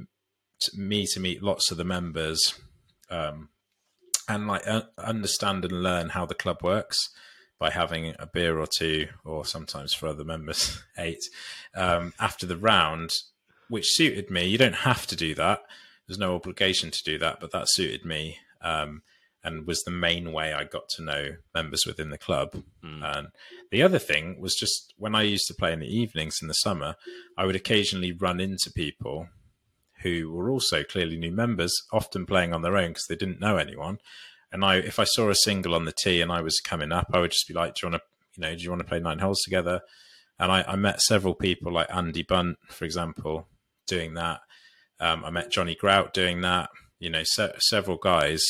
[0.73, 2.55] me to meet lots of the members
[3.09, 3.49] um,
[4.27, 7.09] and like uh, understand and learn how the club works
[7.59, 11.23] by having a beer or two, or sometimes for other members, eight,
[11.75, 13.11] um, after the round,
[13.67, 14.45] which suited me.
[14.45, 15.59] You don't have to do that.
[16.07, 19.03] There's no obligation to do that, but that suited me um,
[19.43, 22.61] and was the main way I got to know members within the club.
[22.83, 23.17] Mm.
[23.17, 23.27] And
[23.71, 26.53] the other thing was just when I used to play in the evenings in the
[26.53, 26.95] summer,
[27.37, 29.29] I would occasionally run into people
[30.01, 33.57] who were also clearly new members, often playing on their own because they didn't know
[33.57, 33.99] anyone.
[34.51, 37.07] And I, if I saw a single on the tee and I was coming up,
[37.13, 38.87] I would just be like, "Do you want to, you know, do you want to
[38.87, 39.81] play nine holes together?"
[40.39, 43.47] And I, I met several people like Andy Bunt, for example,
[43.87, 44.39] doing that.
[44.99, 46.69] Um, I met Johnny Grout doing that.
[46.99, 48.43] You know, se- several guys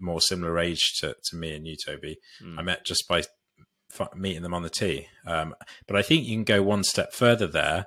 [0.00, 2.18] more similar age to, to me and you, Toby.
[2.42, 2.58] Mm.
[2.58, 3.22] I met just by
[3.92, 5.06] f- meeting them on the tee.
[5.26, 5.54] Um,
[5.86, 7.86] but I think you can go one step further there.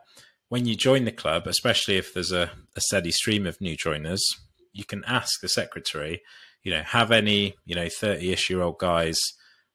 [0.50, 4.26] When you join the club, especially if there's a, a steady stream of new joiners,
[4.74, 6.22] you can ask the secretary
[6.64, 9.18] you know, have any, you know, 30 ish year old guys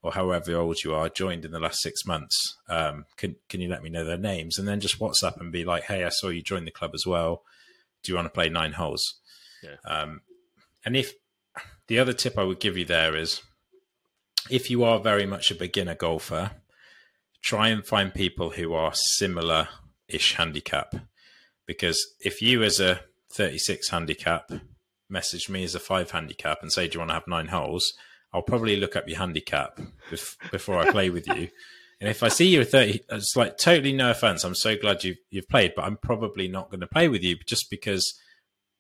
[0.03, 2.37] or however old you are joined in the last six months?
[2.69, 4.59] Um, can, can you let me know their names?
[4.59, 7.05] And then just WhatsApp and be like, hey, I saw you join the club as
[7.07, 7.43] well.
[8.03, 9.03] Do you want to play nine holes?
[9.67, 9.91] Yeah.
[9.91, 10.21] Um,
[10.85, 11.15] and if
[11.89, 13.43] the other tip I would give you there is
[14.51, 16.53] if you are very much a beginner golfer,
[17.43, 19.69] try and find people who are similar
[20.09, 20.95] ish handicap.
[21.67, 23.01] Because if you, as a
[23.33, 24.51] 36 handicap,
[25.09, 27.93] message me as a five handicap and say, "Do you want to have nine holes?"
[28.33, 29.81] I'll probably look up your handicap
[30.51, 31.49] before I play with you.
[31.99, 34.45] And if I see you at 30, it's like totally no offense.
[34.45, 37.37] I'm so glad you've, you've played, but I'm probably not going to play with you
[37.47, 38.21] just because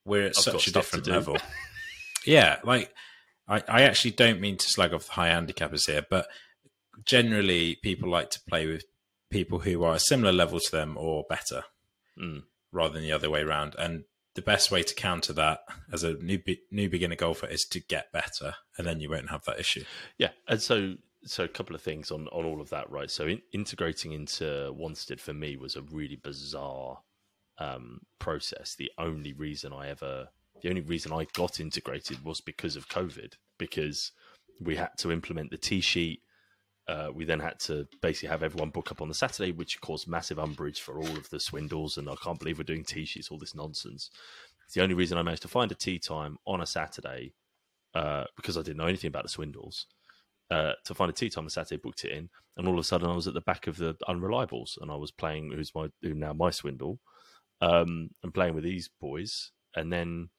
[0.07, 1.37] we're at I've such a different level.
[2.27, 2.59] yeah.
[2.64, 2.95] Like,
[3.49, 6.27] I, I actually don't mean to slag off the high handicappers here, but
[7.05, 8.85] generally people like to play with
[9.31, 11.64] people who are a similar level to them or better,
[12.19, 12.45] Mm.
[12.73, 13.75] rather than the other way around.
[13.79, 15.61] And the best way to counter that
[15.92, 16.38] as a new
[16.71, 19.85] new beginner golfer is to get better, and then you won't have that issue.
[20.19, 23.11] Yeah, and so so a couple of things on on all of that, right?
[23.11, 24.45] So in, integrating into
[24.79, 27.01] Wanstead for me was a really bizarre
[27.59, 28.75] um, process.
[28.75, 30.29] The only reason I ever,
[30.62, 34.12] the only reason I got integrated was because of COVID, because
[34.61, 36.23] we had to implement the tee sheet.
[36.88, 40.07] Uh, we then had to basically have everyone book up on the Saturday, which caused
[40.07, 41.99] massive umbrage for all of the swindles.
[41.99, 44.11] And I can't believe we're doing tee sheets, all this nonsense.
[44.64, 47.33] It's the only reason I managed to find a tee time on a Saturday
[47.95, 49.87] uh, because I didn't know anything about the swindles
[50.51, 52.85] uh, to find a tee time on Saturday, booked it in, and all of a
[52.85, 55.88] sudden I was at the back of the unreliables, and I was playing who's my
[56.03, 57.01] who now my swindle,
[57.61, 60.31] um, and playing with these boys, and then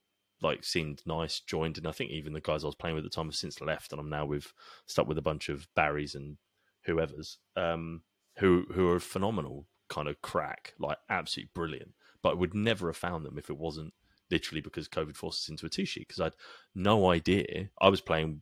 [0.41, 3.11] like seemed nice, joined, and I think even the guys I was playing with at
[3.11, 4.53] the time have since left, and I'm now with
[4.85, 6.37] stuck with a bunch of Barrys and
[6.85, 8.03] whoever's, um,
[8.37, 12.97] who who are phenomenal, kind of crack, like absolutely brilliant, but I would never have
[12.97, 13.93] found them if it wasn't
[14.29, 16.35] literally because COVID forced us into a two sheet because I'd
[16.75, 18.41] no idea I was playing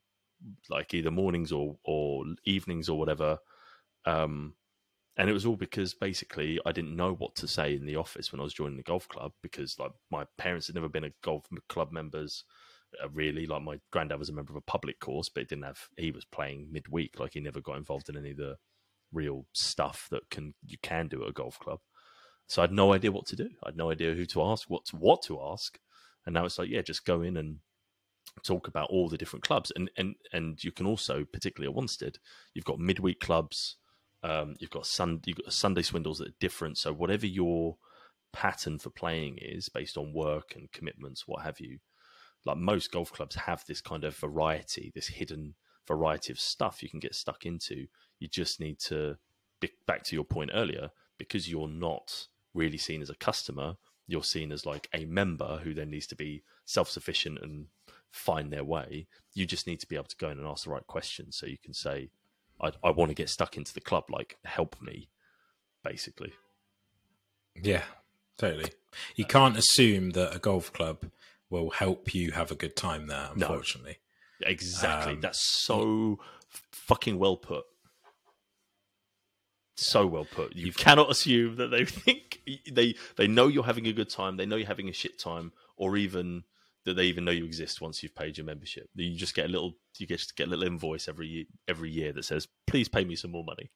[0.70, 3.38] like either mornings or or evenings or whatever.
[4.06, 4.54] Um,
[5.17, 8.32] and it was all because basically I didn't know what to say in the office
[8.32, 11.13] when I was joining the golf club because like my parents had never been a
[11.23, 12.43] golf club members.
[13.04, 15.65] Uh, really, like my granddad was a member of a public course, but he didn't
[15.65, 15.80] have.
[15.97, 18.56] He was playing midweek, like he never got involved in any of the
[19.12, 21.80] real stuff that can you can do at a golf club.
[22.47, 23.49] So I had no idea what to do.
[23.63, 25.80] I had no idea who to ask, what to, what to ask,
[26.25, 27.58] and now it's like, yeah, just go in and
[28.43, 32.17] talk about all the different clubs, and and and you can also, particularly at Wanstead,
[32.54, 33.78] you've got midweek clubs,
[34.26, 36.80] um, you've got sun, you've got Sunday swindles that are different.
[36.80, 37.78] So whatever your
[38.34, 41.78] pattern for playing is, based on work and commitments, what have you,
[42.44, 45.54] like most golf clubs have this kind of variety, this hidden
[45.88, 47.86] variety of stuff you can get stuck into.
[48.20, 49.18] You just need to,
[49.86, 53.76] back to your point earlier, because you're not really seen as a customer,
[54.08, 57.68] you're seen as like a member who then needs to be self sufficient and
[58.12, 59.08] find their way.
[59.36, 61.46] You just need to be able to go in and ask the right questions so
[61.46, 62.10] you can say,
[62.62, 65.10] I, I want to get stuck into the club, like, help me,
[65.84, 66.34] basically.
[67.56, 67.84] Yeah,
[68.38, 68.72] totally.
[69.15, 71.06] You can't assume that a golf club
[71.50, 73.30] will help you have a good time there.
[73.36, 73.48] No.
[73.48, 73.98] Unfortunately,
[74.41, 75.13] Exactly.
[75.13, 76.20] Um, That's so
[76.72, 77.65] fucking well put.
[79.78, 80.56] So well put.
[80.56, 82.41] You cannot assume that they think
[82.72, 85.52] they they know you're having a good time, they know you're having a shit time,
[85.76, 86.44] or even
[86.86, 88.89] that they even know you exist once you've paid your membership.
[88.95, 92.13] You just get a little you just get a little invoice every ye- every year
[92.13, 93.71] that says, "Please pay me some more money."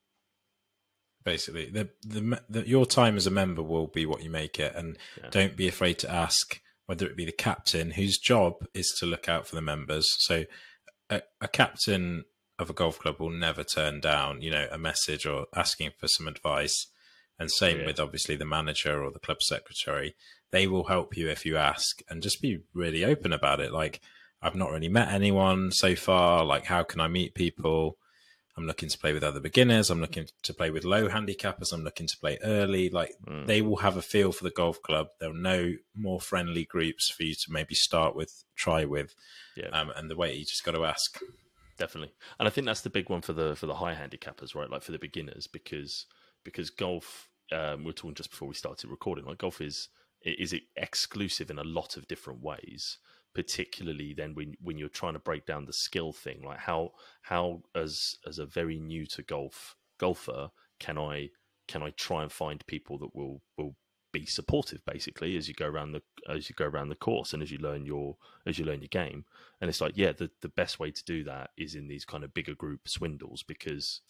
[1.26, 4.74] basically, the, the the your time as a member will be what you make it,
[4.76, 5.30] and Yeah.
[5.30, 9.30] don't be afraid to ask whether it be the captain, whose job is to look
[9.30, 10.08] out for the members.
[10.19, 10.45] So,
[11.10, 12.26] a, a captain
[12.58, 16.08] of a golf club will never turn down, you know, a message or asking for
[16.08, 16.88] some advice.
[17.39, 17.86] And same Yeah.
[17.86, 20.15] with obviously the manager or the club secretary.
[20.52, 23.71] They will help you if you ask, and just be really open about it.
[23.71, 24.02] Like,
[24.41, 26.43] I've not really met anyone so far.
[26.43, 27.97] Like, how can I meet people?
[28.58, 29.89] I'm looking to play with other beginners.
[29.89, 31.71] I'm looking to play with low handicappers.
[31.71, 32.89] I'm looking to play early.
[32.89, 33.45] Like Mm.
[33.47, 35.08] they will have a feel for the golf club.
[35.19, 39.15] They'll know more friendly groups for you to maybe start with, try with,
[39.56, 39.67] Yeah.
[39.69, 41.19] um, and the way you just got to ask.
[41.78, 44.69] definitely and i think that's the big one for the for the high handicappers right
[44.69, 46.06] like for the beginners because
[46.43, 49.90] because golf um, we were talking just before we started recording like golf is
[50.22, 52.98] is it exclusive in a lot of different ways
[53.34, 56.42] particularly then when when you're trying to break down the skill thing.
[56.44, 61.30] Like how how as as a very new to golf golfer can i
[61.68, 63.76] can i try and find people that will will
[64.12, 67.44] be supportive basically as you go around the as you go around the course and
[67.44, 69.26] as you learn your as you learn your game?
[69.62, 72.24] And it's like yeah the, the best way to do that is in these kind
[72.24, 74.02] of bigger group swindles because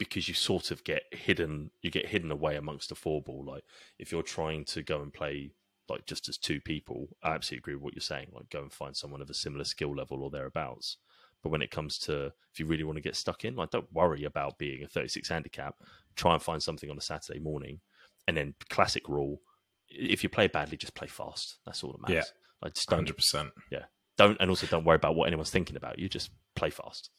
[0.00, 3.44] because you sort of get hidden you get hidden away amongst a four ball.
[3.46, 3.62] Like
[3.98, 5.52] if you're trying to go and play
[5.90, 8.72] like just as two people i absolutely agree with what you're saying like go and
[8.72, 10.96] find someone of a similar skill level or thereabouts.
[11.42, 13.92] But when it comes to if you really want to get stuck in like don't
[13.92, 15.74] worry about being a 36 handicap
[16.16, 17.80] try and find something on a saturday morning.
[18.26, 19.42] And then classic rule
[19.90, 21.58] if you play badly just play fast.
[21.66, 22.24] That's all that matters.
[22.26, 22.62] Yeah.
[22.62, 23.50] like just don't Hundred percent.
[23.70, 23.84] Yeah.
[24.16, 26.08] Don't and also don't worry about what anyone's thinking about you.
[26.08, 27.10] Just play fast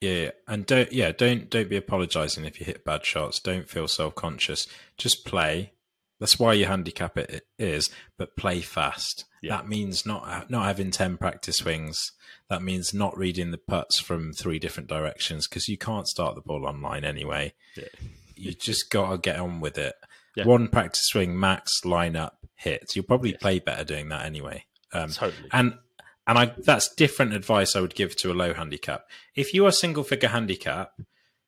[0.00, 3.40] Yeah, yeah, and don't yeah don't don't be apologising if you hit bad shots.
[3.40, 4.66] Don't feel self conscious.
[4.96, 5.72] Just play.
[6.20, 9.24] That's why your handicap it is, but play fast.
[9.40, 9.56] Yeah.
[9.56, 12.12] That means not not having ten practice swings.
[12.48, 16.40] That means not reading the putts from three different directions because you can't start the
[16.40, 17.54] ball online anyway.
[17.76, 17.84] Yeah.
[18.36, 19.94] You just gotta get on with it.
[20.36, 20.44] Yeah.
[20.44, 22.94] One practice swing, max, line up, hit.
[22.94, 23.40] You'll probably Yes.
[23.42, 24.64] play better doing that anyway.
[24.92, 25.74] Um, totally and
[26.28, 29.06] and I that's different advice I would give to a low handicap.
[29.34, 30.92] If you are single figure handicap,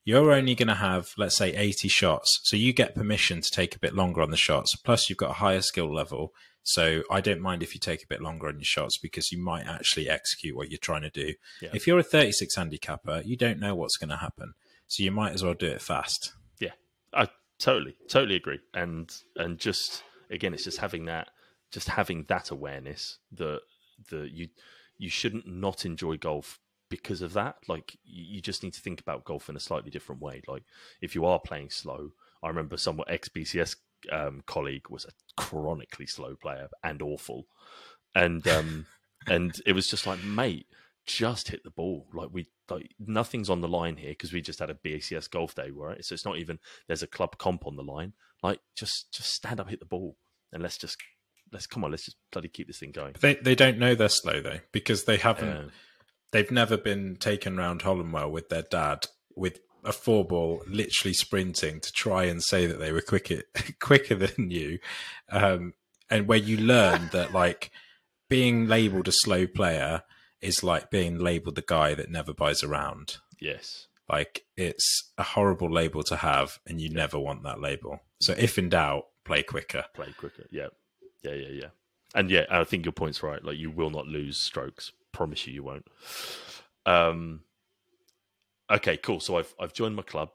[0.04, 3.76] you're only going to have let's say 80 shots, so you get permission to take
[3.76, 4.74] a bit longer on the shots.
[4.76, 8.08] Plus, you've got a higher skill level, so I don't mind if you take a
[8.08, 11.34] bit longer on your shots because you might actually execute what you're trying to do.
[11.60, 11.70] Yeah.
[11.74, 14.54] If you're a 36 handicapper, you don't know what's going to happen,
[14.86, 16.32] so you might as well do it fast.
[16.58, 16.72] Yeah,
[17.12, 17.28] I
[17.58, 18.60] totally, totally agree.
[18.72, 21.28] And and just again, it's just having that,
[21.70, 23.60] just having that awareness that
[24.10, 24.48] that you
[24.98, 26.58] you shouldn't not enjoy golf
[26.90, 27.56] because of that.
[27.68, 30.42] Like you just need to think about golf in a slightly different way.
[30.46, 30.64] Like
[31.00, 32.10] if you are playing slow,
[32.42, 33.76] I remember some ex BCS
[34.10, 37.46] um, colleague was a chronically slow player and awful,
[38.14, 38.86] and um,
[39.26, 40.66] and it was just like, mate,
[41.06, 42.06] just hit the ball.
[42.12, 45.54] Like we, like nothing's on the line here because we just had a BCS golf
[45.54, 46.04] day, right?
[46.04, 48.14] So it's not even there's a club comp on the line.
[48.42, 50.16] Like just just stand up, hit the ball,
[50.52, 50.96] and let's just
[51.52, 53.14] let's come on, let's just bloody keep this thing going.
[53.20, 55.48] They they don't know they're slow though because they haven't.
[55.48, 55.68] Uh,
[56.32, 61.80] They've never been taken round Hollinwell with their dad with a four ball, literally sprinting
[61.80, 63.42] to try and say that they were quicker
[63.80, 64.78] quicker than you,
[65.30, 65.74] um,
[66.08, 67.72] and where you learn that like
[68.28, 70.02] being labelled a slow player
[70.40, 73.16] is like being labelled the guy that never buys around.
[73.40, 78.00] yes, Like it's a horrible label to have, and you never want that label.
[78.20, 79.86] So if in doubt, play quicker.
[79.94, 80.46] play quicker.
[80.52, 80.68] Yeah,
[81.22, 81.68] yeah, yeah, yeah.
[82.14, 83.44] And yeah, I think your point's right.
[83.44, 84.92] Like you will not lose strokes.
[85.12, 85.86] Promise you, you won't.
[86.86, 87.42] Um.
[88.70, 89.20] Okay, cool.
[89.20, 90.30] So I've I've joined my club.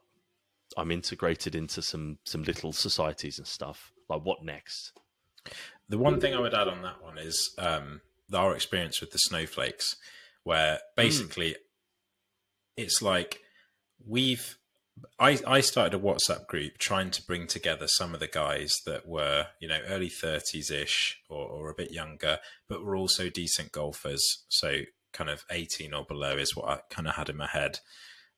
[0.78, 3.92] I'm integrated into some some little societies and stuff.
[4.10, 4.94] Like what next?
[5.90, 8.02] The one thing I would add on that one is um,
[8.34, 9.96] our experience with the snowflakes,
[10.44, 11.56] where basically
[12.78, 13.42] it's like
[14.06, 14.58] we've.
[15.20, 19.08] I, I started a WhatsApp group trying to bring together some of the guys that
[19.08, 23.72] were, you know, early 30s ish or, or a bit younger, but were also decent
[23.72, 24.46] golfers.
[24.48, 24.82] So
[25.14, 27.80] kind of 18 or below is what I kind of had in my head,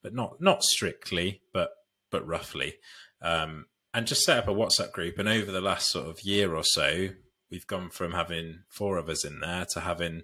[0.02, 1.72] but not not strictly, but
[2.12, 2.76] but roughly.
[3.22, 5.18] Um, and just set up a WhatsApp group.
[5.18, 7.10] And over the last sort of year or so,
[7.50, 10.22] we've gone from having four of us in there to having,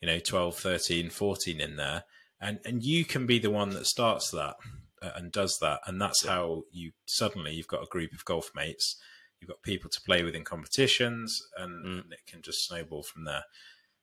[0.00, 2.04] you know, 12, 13, 14 in there.
[2.40, 4.54] And, and you can be the one that starts that
[5.02, 5.80] and does that.
[5.86, 8.96] And that's how you suddenly you've got a group of golf mates.
[9.40, 12.02] You've got people to play with in competitions, and, Mm.
[12.04, 13.44] and it can just snowball from there.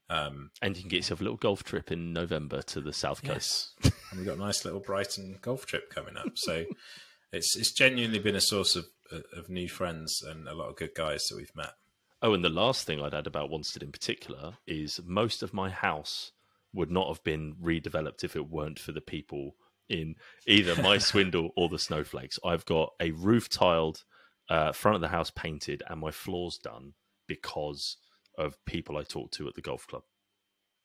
[0.09, 3.23] Um, And you can get yourself a little golf trip in November to the south
[3.23, 3.73] coast.
[3.83, 6.33] Yes, and we've got a nice little Brighton golf trip coming up.
[6.37, 6.65] So
[7.33, 8.85] it's it's genuinely been a source of
[9.33, 11.73] of new friends and a lot of good guys that we've met.
[12.21, 15.69] Oh, and the last thing I'd add about Wanstead in particular is most of my
[15.69, 16.31] house
[16.73, 19.55] would not have been redeveloped if it weren't for the people
[19.89, 20.15] in
[20.47, 22.39] either my swindle or the snowflakes.
[22.43, 24.03] I've got a roof tiled,
[24.49, 26.93] uh, front of the house painted, and my floors done
[27.27, 27.97] because
[28.37, 30.03] of people I talked to at the golf club.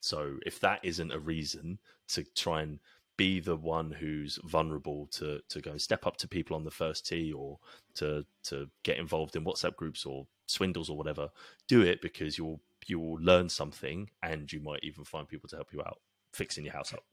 [0.01, 1.79] So if that isn't a reason
[2.09, 2.79] to try and
[3.17, 6.71] be the one who's vulnerable to to go and step up to people on the
[6.71, 7.59] first tee or
[7.93, 11.29] to to get involved in WhatsApp groups or swindles or whatever,
[11.67, 15.71] do it because you'll you'll learn something and you might even find people to help
[15.71, 15.99] you out
[16.33, 17.03] fixing your house up.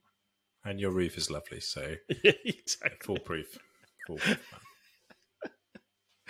[0.68, 1.94] And your roof is lovely, so
[2.44, 2.98] exactly.
[3.00, 3.58] foolproof.
[4.06, 4.38] foolproof.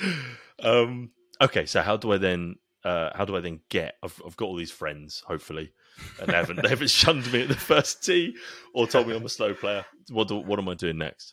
[0.60, 1.10] Um,
[1.40, 3.96] okay, so how do I then uh, how do I then get?
[4.00, 5.72] I've, I've got all these friends, hopefully,
[6.20, 8.36] and they haven't they haven't shunned me at the first tee
[8.72, 9.84] or told me I'm a slow player.
[10.10, 11.32] What do, what am I doing next?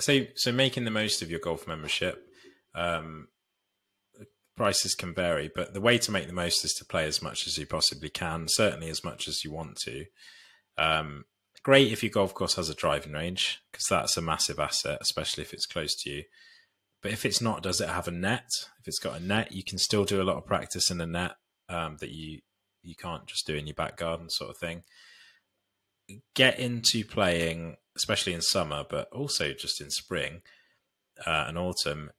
[0.00, 2.22] So so making the most of your golf membership.
[2.74, 3.28] Um,
[4.54, 7.46] prices can vary, but the way to make the most is to play as much
[7.46, 10.04] as you possibly can, certainly as much as you want to.
[10.76, 11.24] Um,
[11.62, 15.42] great if your golf course has a driving range because that's a massive asset, especially
[15.42, 16.24] if it's close to you.
[17.02, 18.48] But if it's not, does it have a net?
[18.80, 21.06] If it's got a net, you can still do a lot of practice in the
[21.06, 21.32] net
[21.68, 22.40] um, that you
[22.82, 24.82] you can't just do in your back garden, sort of thing.
[26.34, 30.40] Get into playing, especially in summer, but also just in spring
[31.26, 32.10] uh, and autumn,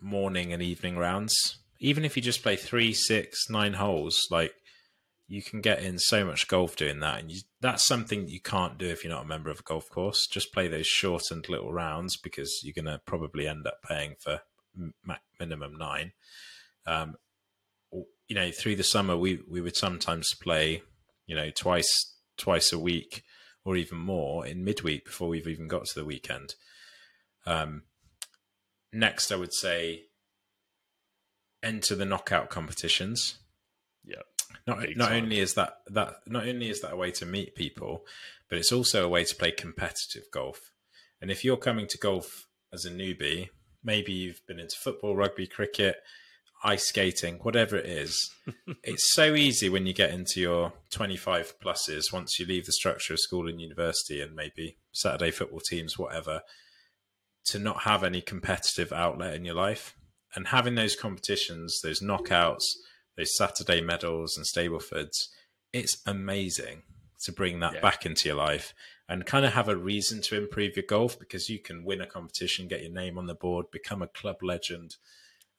[0.00, 1.58] morning and evening rounds.
[1.80, 4.52] Even if you just play three, six, nine holes, like
[5.28, 8.78] you can get in so much golf doing that, and you, that's something you can't
[8.78, 10.26] do if you're not a member of a golf course.
[10.26, 14.40] Just play those shortened little rounds because you're going to probably end up paying for
[15.38, 16.12] minimum nine.
[16.86, 17.16] Um,
[17.92, 20.82] you know, through the summer, we we would sometimes play,
[21.26, 23.22] you know, twice twice a week
[23.64, 26.54] or even more in midweek before we've even got to the weekend.
[27.44, 27.82] Um,
[28.94, 30.04] next, I would say
[31.62, 33.38] enter the knockout competitions
[34.08, 34.22] Yeah,
[34.66, 35.24] not not time.
[35.24, 38.04] only is that that not only is that a way to meet people,
[38.48, 40.72] but it's also a way to play competitive golf.
[41.20, 43.48] And if you're coming to golf as a newbie,
[43.82, 45.96] maybe you've been into football, rugby, cricket.
[46.64, 48.30] ice skating, whatever it is.
[48.82, 53.12] it's so easy when you get into your 25 pluses once you leave the structure
[53.12, 56.40] of school and university and maybe Saturday football teams, whatever,
[57.46, 59.94] to not have any competitive outlet in your life.
[60.34, 62.64] And having those competitions, those knockouts,
[63.18, 65.28] those Saturday medals and Stableford's,
[65.74, 66.84] it's amazing
[67.24, 67.80] to bring that Yeah.
[67.80, 68.72] back into your life
[69.08, 72.06] and kind of have a reason to improve your golf because you can win a
[72.06, 74.96] competition, get your name on the board, become a club legend.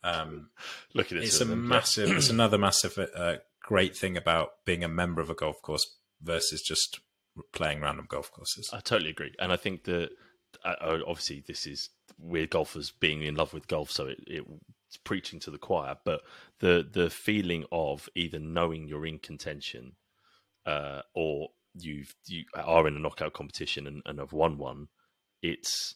[0.03, 0.51] Um,
[0.93, 1.23] Look at it.
[1.25, 5.35] it's a massive, it's another massive, uh, great thing about being a member of a
[5.35, 5.85] golf course
[6.21, 7.01] versus just
[7.51, 8.69] playing random golf courses.
[8.71, 10.11] I totally agree, and I think that
[10.63, 14.47] uh, obviously this is we're golfers being in love with golf, so it, it's
[14.97, 15.97] preaching to the choir.
[16.03, 16.21] But
[16.59, 19.93] the the feeling of either knowing you're in contention,
[20.65, 24.87] uh, or you've you are in a knockout competition and, and have won one,
[25.41, 25.95] it's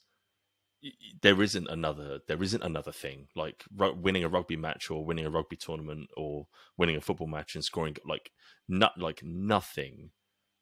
[1.21, 5.29] there isn't another there isn't another thing like winning a rugby match or winning a
[5.29, 8.31] rugby tournament or winning a football match and scoring like
[8.67, 10.09] not like nothing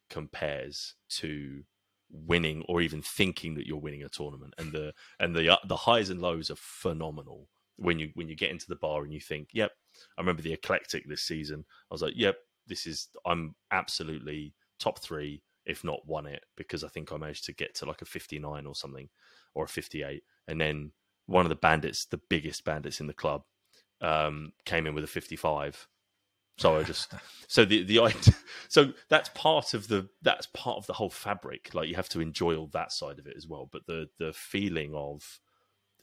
[0.10, 1.64] compares to
[2.12, 5.78] winning or even thinking that you're winning a tournament and the and the uh, the
[5.78, 7.48] highs and lows are phenomenal
[7.82, 9.72] when you when you get into the bar and you think yep
[10.18, 15.00] i remember the eclectic this season i was like yep this is i'm absolutely top
[15.00, 18.06] 3 if not won it because i think i managed to get to like a
[18.06, 19.10] 59 or something
[19.56, 20.92] or a 58 and then
[21.26, 23.44] one of the bandits the biggest bandits in the club
[24.02, 25.88] um came in with a 55
[26.58, 27.14] so I just
[27.48, 28.00] so the the
[28.70, 31.74] so that's part of the that's part of the whole fabric.
[31.74, 33.68] Like you have to enjoy all that side of it as well.
[33.72, 35.40] But the the feeling of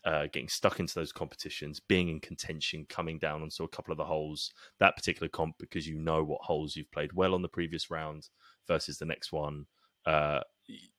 [0.05, 3.99] uh, getting stuck into those competitions, being in contention, coming down onto a couple of
[3.99, 7.49] the holes, that particular comp because you know what holes you've played well on the
[7.49, 8.29] previous round
[8.67, 9.67] versus the next one.
[10.07, 10.41] Uh,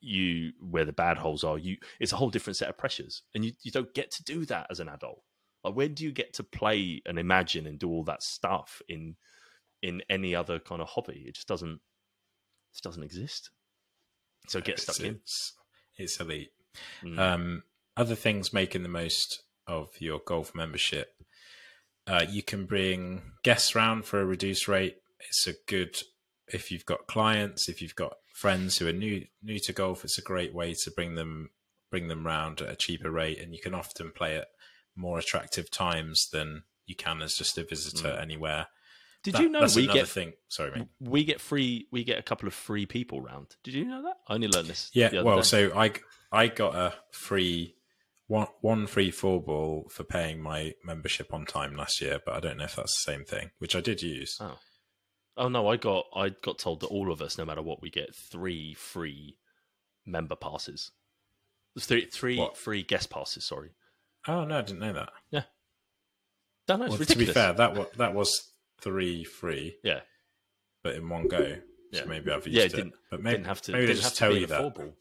[0.01, 3.45] you where the bad holes are, you it's a whole different set of pressures, and
[3.45, 5.21] you you don't get to do that as an adult.
[5.63, 9.15] Like when do you get to play and imagine and do all that stuff in
[9.81, 11.23] in any other kind of hobby.
[11.27, 13.51] It just doesn't it just doesn't exist.
[14.47, 15.15] So get It's- stuck in.
[15.15, 15.53] It's,
[15.97, 16.51] it's elite.
[17.03, 17.19] Mm.
[17.19, 17.63] Um,
[17.99, 21.09] other things making the most of your golf membership.
[22.07, 24.95] Uh, you can bring guests round for a reduced rate.
[25.19, 25.95] It's a good
[26.47, 30.03] if you've got clients, if you've got friends who are new new to golf.
[30.03, 31.49] It's a great way to bring them
[31.91, 34.47] bring them round at a cheaper rate, and you can often play at
[34.95, 38.21] more attractive times than you can as just a visitor Mm.
[38.21, 38.67] anywhere.
[39.23, 40.33] Did That- you know that's we another get thing?
[40.47, 40.87] Sorry, mate.
[40.99, 43.55] we get free we get a couple of free people round?
[43.63, 44.15] Did you know that?
[44.27, 44.89] I only learned this.
[44.93, 45.43] Yeah, the other well, day.
[45.43, 45.93] so I
[46.31, 47.75] I got a free
[48.29, 52.39] one one free four ball for paying my membership on time last year, but I
[52.39, 54.37] don't know if that's the same thing, which I did use.
[54.39, 54.59] Oh.
[55.35, 57.89] oh no, I got I got told that all of us, no matter what, we
[57.89, 59.35] get three free
[60.05, 60.91] member passes.
[61.79, 62.55] Three three What?
[62.55, 63.45] free guest passes.
[63.45, 63.71] Sorry,
[64.27, 65.09] Oh no, I didn't know that.
[65.31, 70.01] no, no, it's Well, to be fair, that was that was three free, yeah,
[70.83, 71.55] but in one go.
[71.91, 72.05] So Yeah.
[72.05, 72.73] maybe I've used yeah, it.
[72.73, 74.61] it didn't but maybe didn't have to maybe they didn't just tell you that.
[74.61, 74.93] four ball.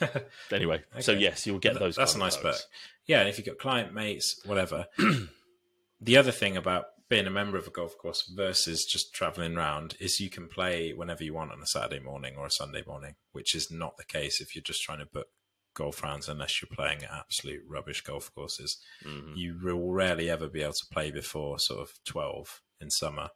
[0.52, 1.96] Anyway, so yes, you'll get those.
[1.96, 2.56] That's a nice perk.
[3.06, 4.86] Yeah, and if you've got client mates, whatever.
[6.00, 9.94] the other thing about being a member of a golf course versus just traveling around
[9.98, 13.14] is you can play whenever you want on a Saturday morning or a Sunday morning,
[13.32, 15.28] which is not the case if you're just trying to book
[15.74, 18.78] golf rounds unless you're playing at absolute rubbish golf courses.
[19.04, 19.36] Mhm.
[19.36, 23.30] You will rarely ever be able to play before sort of 12 in summer.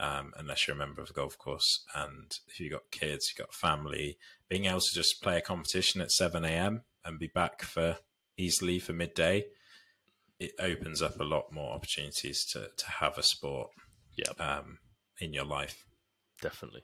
[0.00, 3.46] Um, unless you're a member of a golf course, and if you've got kids, you've
[3.46, 4.16] got family,
[4.48, 6.82] being able to just play a competition at 7 a.m.
[7.04, 7.98] and be back for
[8.38, 9.44] easily for midday,
[10.38, 13.68] it opens up a lot more opportunities to, to have a sport
[14.16, 14.32] Yeah.
[14.38, 14.78] um,
[15.20, 15.84] in your life.
[16.40, 16.82] definitely.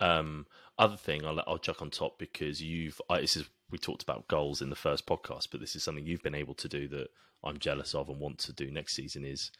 [0.00, 0.46] Um,
[0.78, 4.28] other thing, I'll I'll chuck on top because you've I, this is we talked about
[4.28, 7.08] goals in the first podcast, but this is something you've been able to do that
[7.44, 9.24] I'm jealous of and want to do next season.
[9.24, 9.50] Is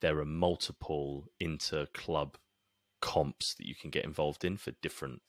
[0.00, 2.36] there are multiple inter club
[3.02, 5.20] comps that you can get involved in for different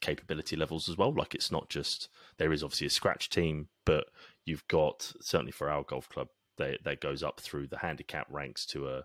[0.00, 1.12] capability levels as well.
[1.12, 2.08] Like it's not just
[2.38, 4.04] there is obviously a scratch team, but
[4.44, 8.64] you've got certainly for our golf club they, that goes up through the handicap ranks
[8.66, 9.04] to a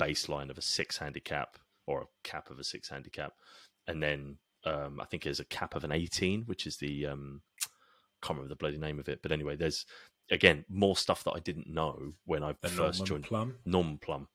[0.00, 3.32] baseline of a six handicap or a cap of a six handicap,
[3.86, 7.42] and then um, I think there's a cap of an eighteen, which is the um,
[8.22, 9.84] can't remember the bloody name of it, but anyway, there's
[10.30, 13.54] again more stuff that I didn't know when I The first Norman joined Plum.
[13.66, 14.28] non plum.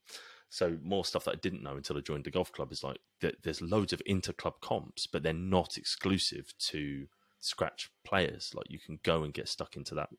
[0.50, 2.98] So more stuff that I didn't know until I joined the golf club is like
[3.22, 7.08] th- there's loads of inter club comps, but they're not exclusive to
[7.40, 8.52] scratch players.
[8.56, 10.10] Like you can go and get stuck into that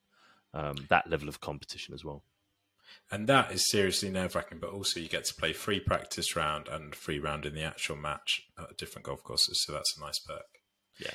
[0.54, 2.22] um, that level of competition as well.
[3.10, 6.68] And that is seriously nerve wracking, but also you get to play free practice round
[6.68, 9.62] and free round in the actual match at different golf courses.
[9.64, 10.46] So that's a nice perk.
[10.98, 11.10] Yeah.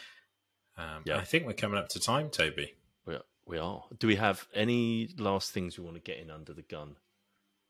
[0.78, 1.18] Um, Yeah.
[1.18, 2.76] I think we're coming up to time, Toby.
[3.06, 3.84] We are, we are.
[3.98, 6.96] Do we have any last things we want to get in under the gun?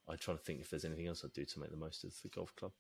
[0.10, 2.14] I'm trying to think if there's anything else I'd do to make the most of
[2.22, 2.72] the golf club.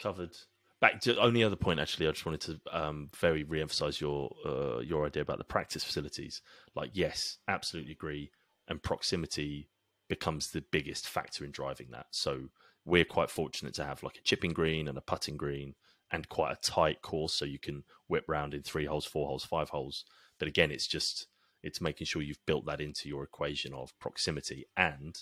[0.00, 0.36] Covered.
[0.80, 1.80] Back to only other point.
[1.80, 5.82] Actually, I just wanted to um, very re-emphasize your uh, your idea about the practice
[5.82, 6.40] facilities.
[6.74, 8.30] Like, yes, absolutely agree.
[8.68, 9.70] And proximity
[10.08, 12.06] becomes the biggest factor in driving that.
[12.10, 12.50] So
[12.84, 15.74] we're quite fortunate to have like a chipping green and a putting green
[16.10, 19.44] and quite a tight course, so you can whip round in three holes, four holes,
[19.44, 20.04] five holes.
[20.38, 21.26] But again, it's just
[21.62, 25.18] it's making sure you've built that into your equation of proximity and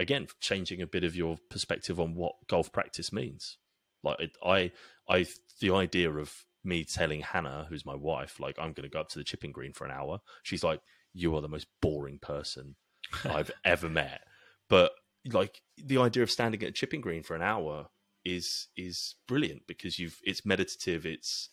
[0.00, 3.58] again changing a bit of your perspective on what golf practice means
[4.04, 4.70] like it, I,
[5.08, 5.26] I,
[5.60, 9.08] the idea of me telling Hannah, who's my wife, like I'm going to go up
[9.10, 10.20] to the chipping green for an hour.
[10.42, 10.80] She's like,
[11.12, 12.76] "You are the most boring person
[13.24, 14.20] I've ever met."
[14.68, 14.92] But
[15.32, 17.86] like the idea of standing at a chipping green for an hour
[18.24, 21.06] is is brilliant because you've it's meditative.
[21.06, 21.48] It's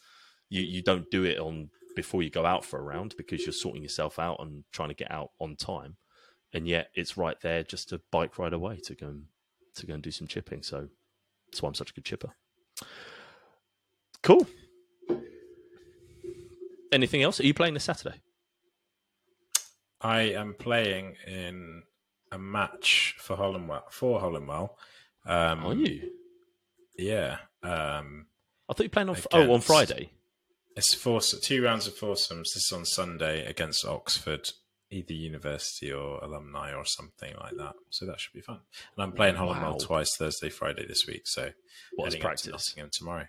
[0.50, 3.54] you you don't do it on before you go out for a round because you're
[3.54, 5.98] sorting yourself out and trying to get out on time,
[6.54, 9.26] and yet it's right there just a bike ride away to go and
[9.76, 10.64] to go and do some chipping.
[10.64, 10.88] So
[11.48, 12.32] that's why I'm such a good chipper.
[14.24, 14.48] Cool.
[16.92, 17.40] Anything else?
[17.40, 18.18] Are you playing this Saturday?
[20.02, 21.84] I am playing in
[22.32, 24.72] a match for Hollinwell for Hollinwell.
[25.26, 26.12] Um, Are you?
[26.98, 27.38] Yeah.
[27.64, 28.26] Um,
[28.68, 29.18] I thought you were playing on.
[29.32, 30.12] Oh, on Friday.
[30.76, 32.52] it's four, two rounds of foursomes.
[32.54, 34.50] This is on Sunday against Oxford,
[34.92, 37.74] either university or alumni or something like that.
[37.90, 38.60] So that should be fun.
[38.96, 39.78] And I'm playing Hollinwell Wow.
[39.80, 41.22] twice, Thursday, Friday this week.
[41.26, 41.52] So
[41.96, 42.52] What is heading up to practice?
[42.76, 43.28] Nottingham tomorrow.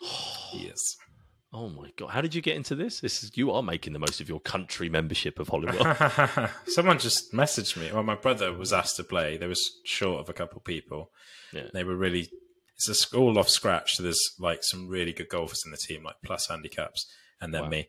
[0.54, 0.96] yes.
[1.54, 2.08] Oh my god!
[2.08, 3.00] How did you get into this?
[3.00, 5.86] This is you are making the most of your country membership of Hollywood.
[6.66, 7.90] Someone just messaged me.
[7.92, 9.36] Well, my brother was asked to play.
[9.36, 11.10] They was short of a couple people.
[11.52, 11.66] Yeah.
[11.74, 12.30] They were really.
[12.76, 13.96] It's a school off scratch.
[13.96, 17.06] So there's like some really good golfers in the team, like plus handicaps,
[17.40, 17.68] and then Wow.
[17.68, 17.88] me.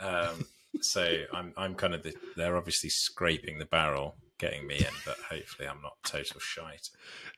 [0.00, 0.46] Um,
[0.80, 5.16] so I'm I'm kind of the, they're obviously scraping the barrel, getting me in, but
[5.30, 6.88] hopefully I'm not total shite.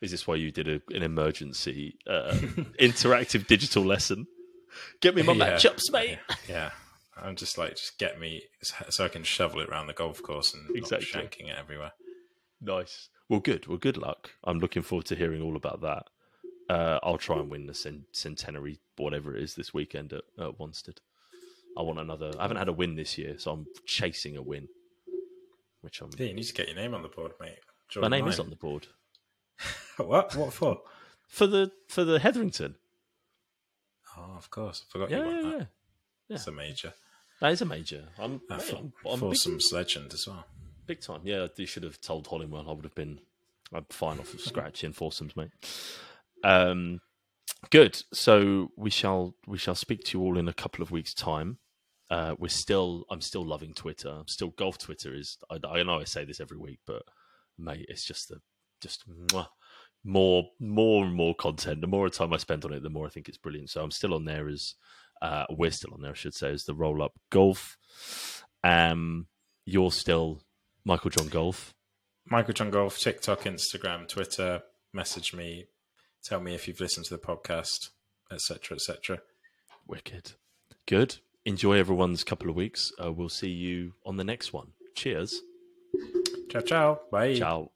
[0.01, 2.33] is this why you did a, an emergency uh,
[2.79, 4.27] interactive digital lesson?
[5.01, 5.55] Get me my Yeah.
[5.55, 6.19] matchups, mate.
[6.47, 6.71] Yeah.
[7.19, 8.43] I'm just like, just get me
[8.89, 11.07] so I can shovel it around the golf course and Exactly.
[11.13, 11.93] not shanking it everywhere.
[12.61, 13.09] Nice.
[13.27, 13.65] Well, good.
[13.67, 14.31] Well, good luck.
[14.43, 16.03] I'm looking forward to hearing all about that.
[16.69, 20.59] Uh, I'll try and win the cent- centenary, whatever it is, this weekend at, at
[20.59, 20.97] Wanstead.
[21.77, 22.31] I want another.
[22.39, 24.67] I haven't had a win this year, so I'm chasing a win.
[25.81, 26.09] Which I'm.
[26.17, 27.59] Yeah, you need to get your name on the board, mate.
[27.95, 28.87] My Join name is on the board
[29.97, 30.35] What?
[30.35, 30.81] What for?
[31.27, 32.75] for the for the Hetherington.
[34.17, 34.83] Oh, of course.
[34.87, 35.49] I forgot Yeah, you want yeah, that.
[35.59, 35.65] yeah.
[36.29, 36.35] yeah.
[36.35, 36.93] It's a major.
[37.39, 38.05] That is a major.
[38.17, 40.43] I'm, Uh, for, I'm, I'm big, legend as well.
[40.87, 41.21] big time.
[41.23, 42.67] Yeah, you should have told Hollinwell.
[42.67, 43.19] I would have been.
[43.71, 45.51] I'm fine off of scratch in foursomes, mate.
[46.43, 46.99] Um,
[47.69, 48.01] good.
[48.11, 51.59] So we shall we shall speak to you all in a couple of weeks' time.
[52.09, 53.05] Uh, we're still.
[53.09, 54.09] I'm still loving Twitter.
[54.09, 54.77] I'm still golf.
[54.77, 55.37] Twitter is.
[55.49, 57.03] I, I know I say this every week, but
[57.57, 58.39] mate, it's just the
[58.81, 59.47] just mwah,
[60.03, 61.81] more more and more content.
[61.81, 63.69] The more time I spend on it, the more I think it's brilliant.
[63.69, 64.75] So I'm still on there as
[65.21, 67.77] uh, we're still on there, I should say, as the roll up golf.
[68.63, 69.27] Um,
[69.65, 70.41] you're still
[70.85, 71.73] Michael John Golf.
[72.25, 74.61] Michael John Golf, TikTok, Instagram, Twitter.
[74.93, 75.65] Message me.
[76.23, 77.89] Tell me if you've listened to the podcast,
[78.31, 79.19] etc., etc.
[79.87, 80.33] Wicked.
[80.85, 81.17] Good.
[81.47, 82.91] Enjoy everyone's couple of weeks.
[83.01, 84.67] Uh, we'll see you on the next one.
[84.95, 85.43] Cheers.
[86.49, 86.99] Ciao, ciao.
[87.09, 87.35] Bye.
[87.35, 87.71] Ciao.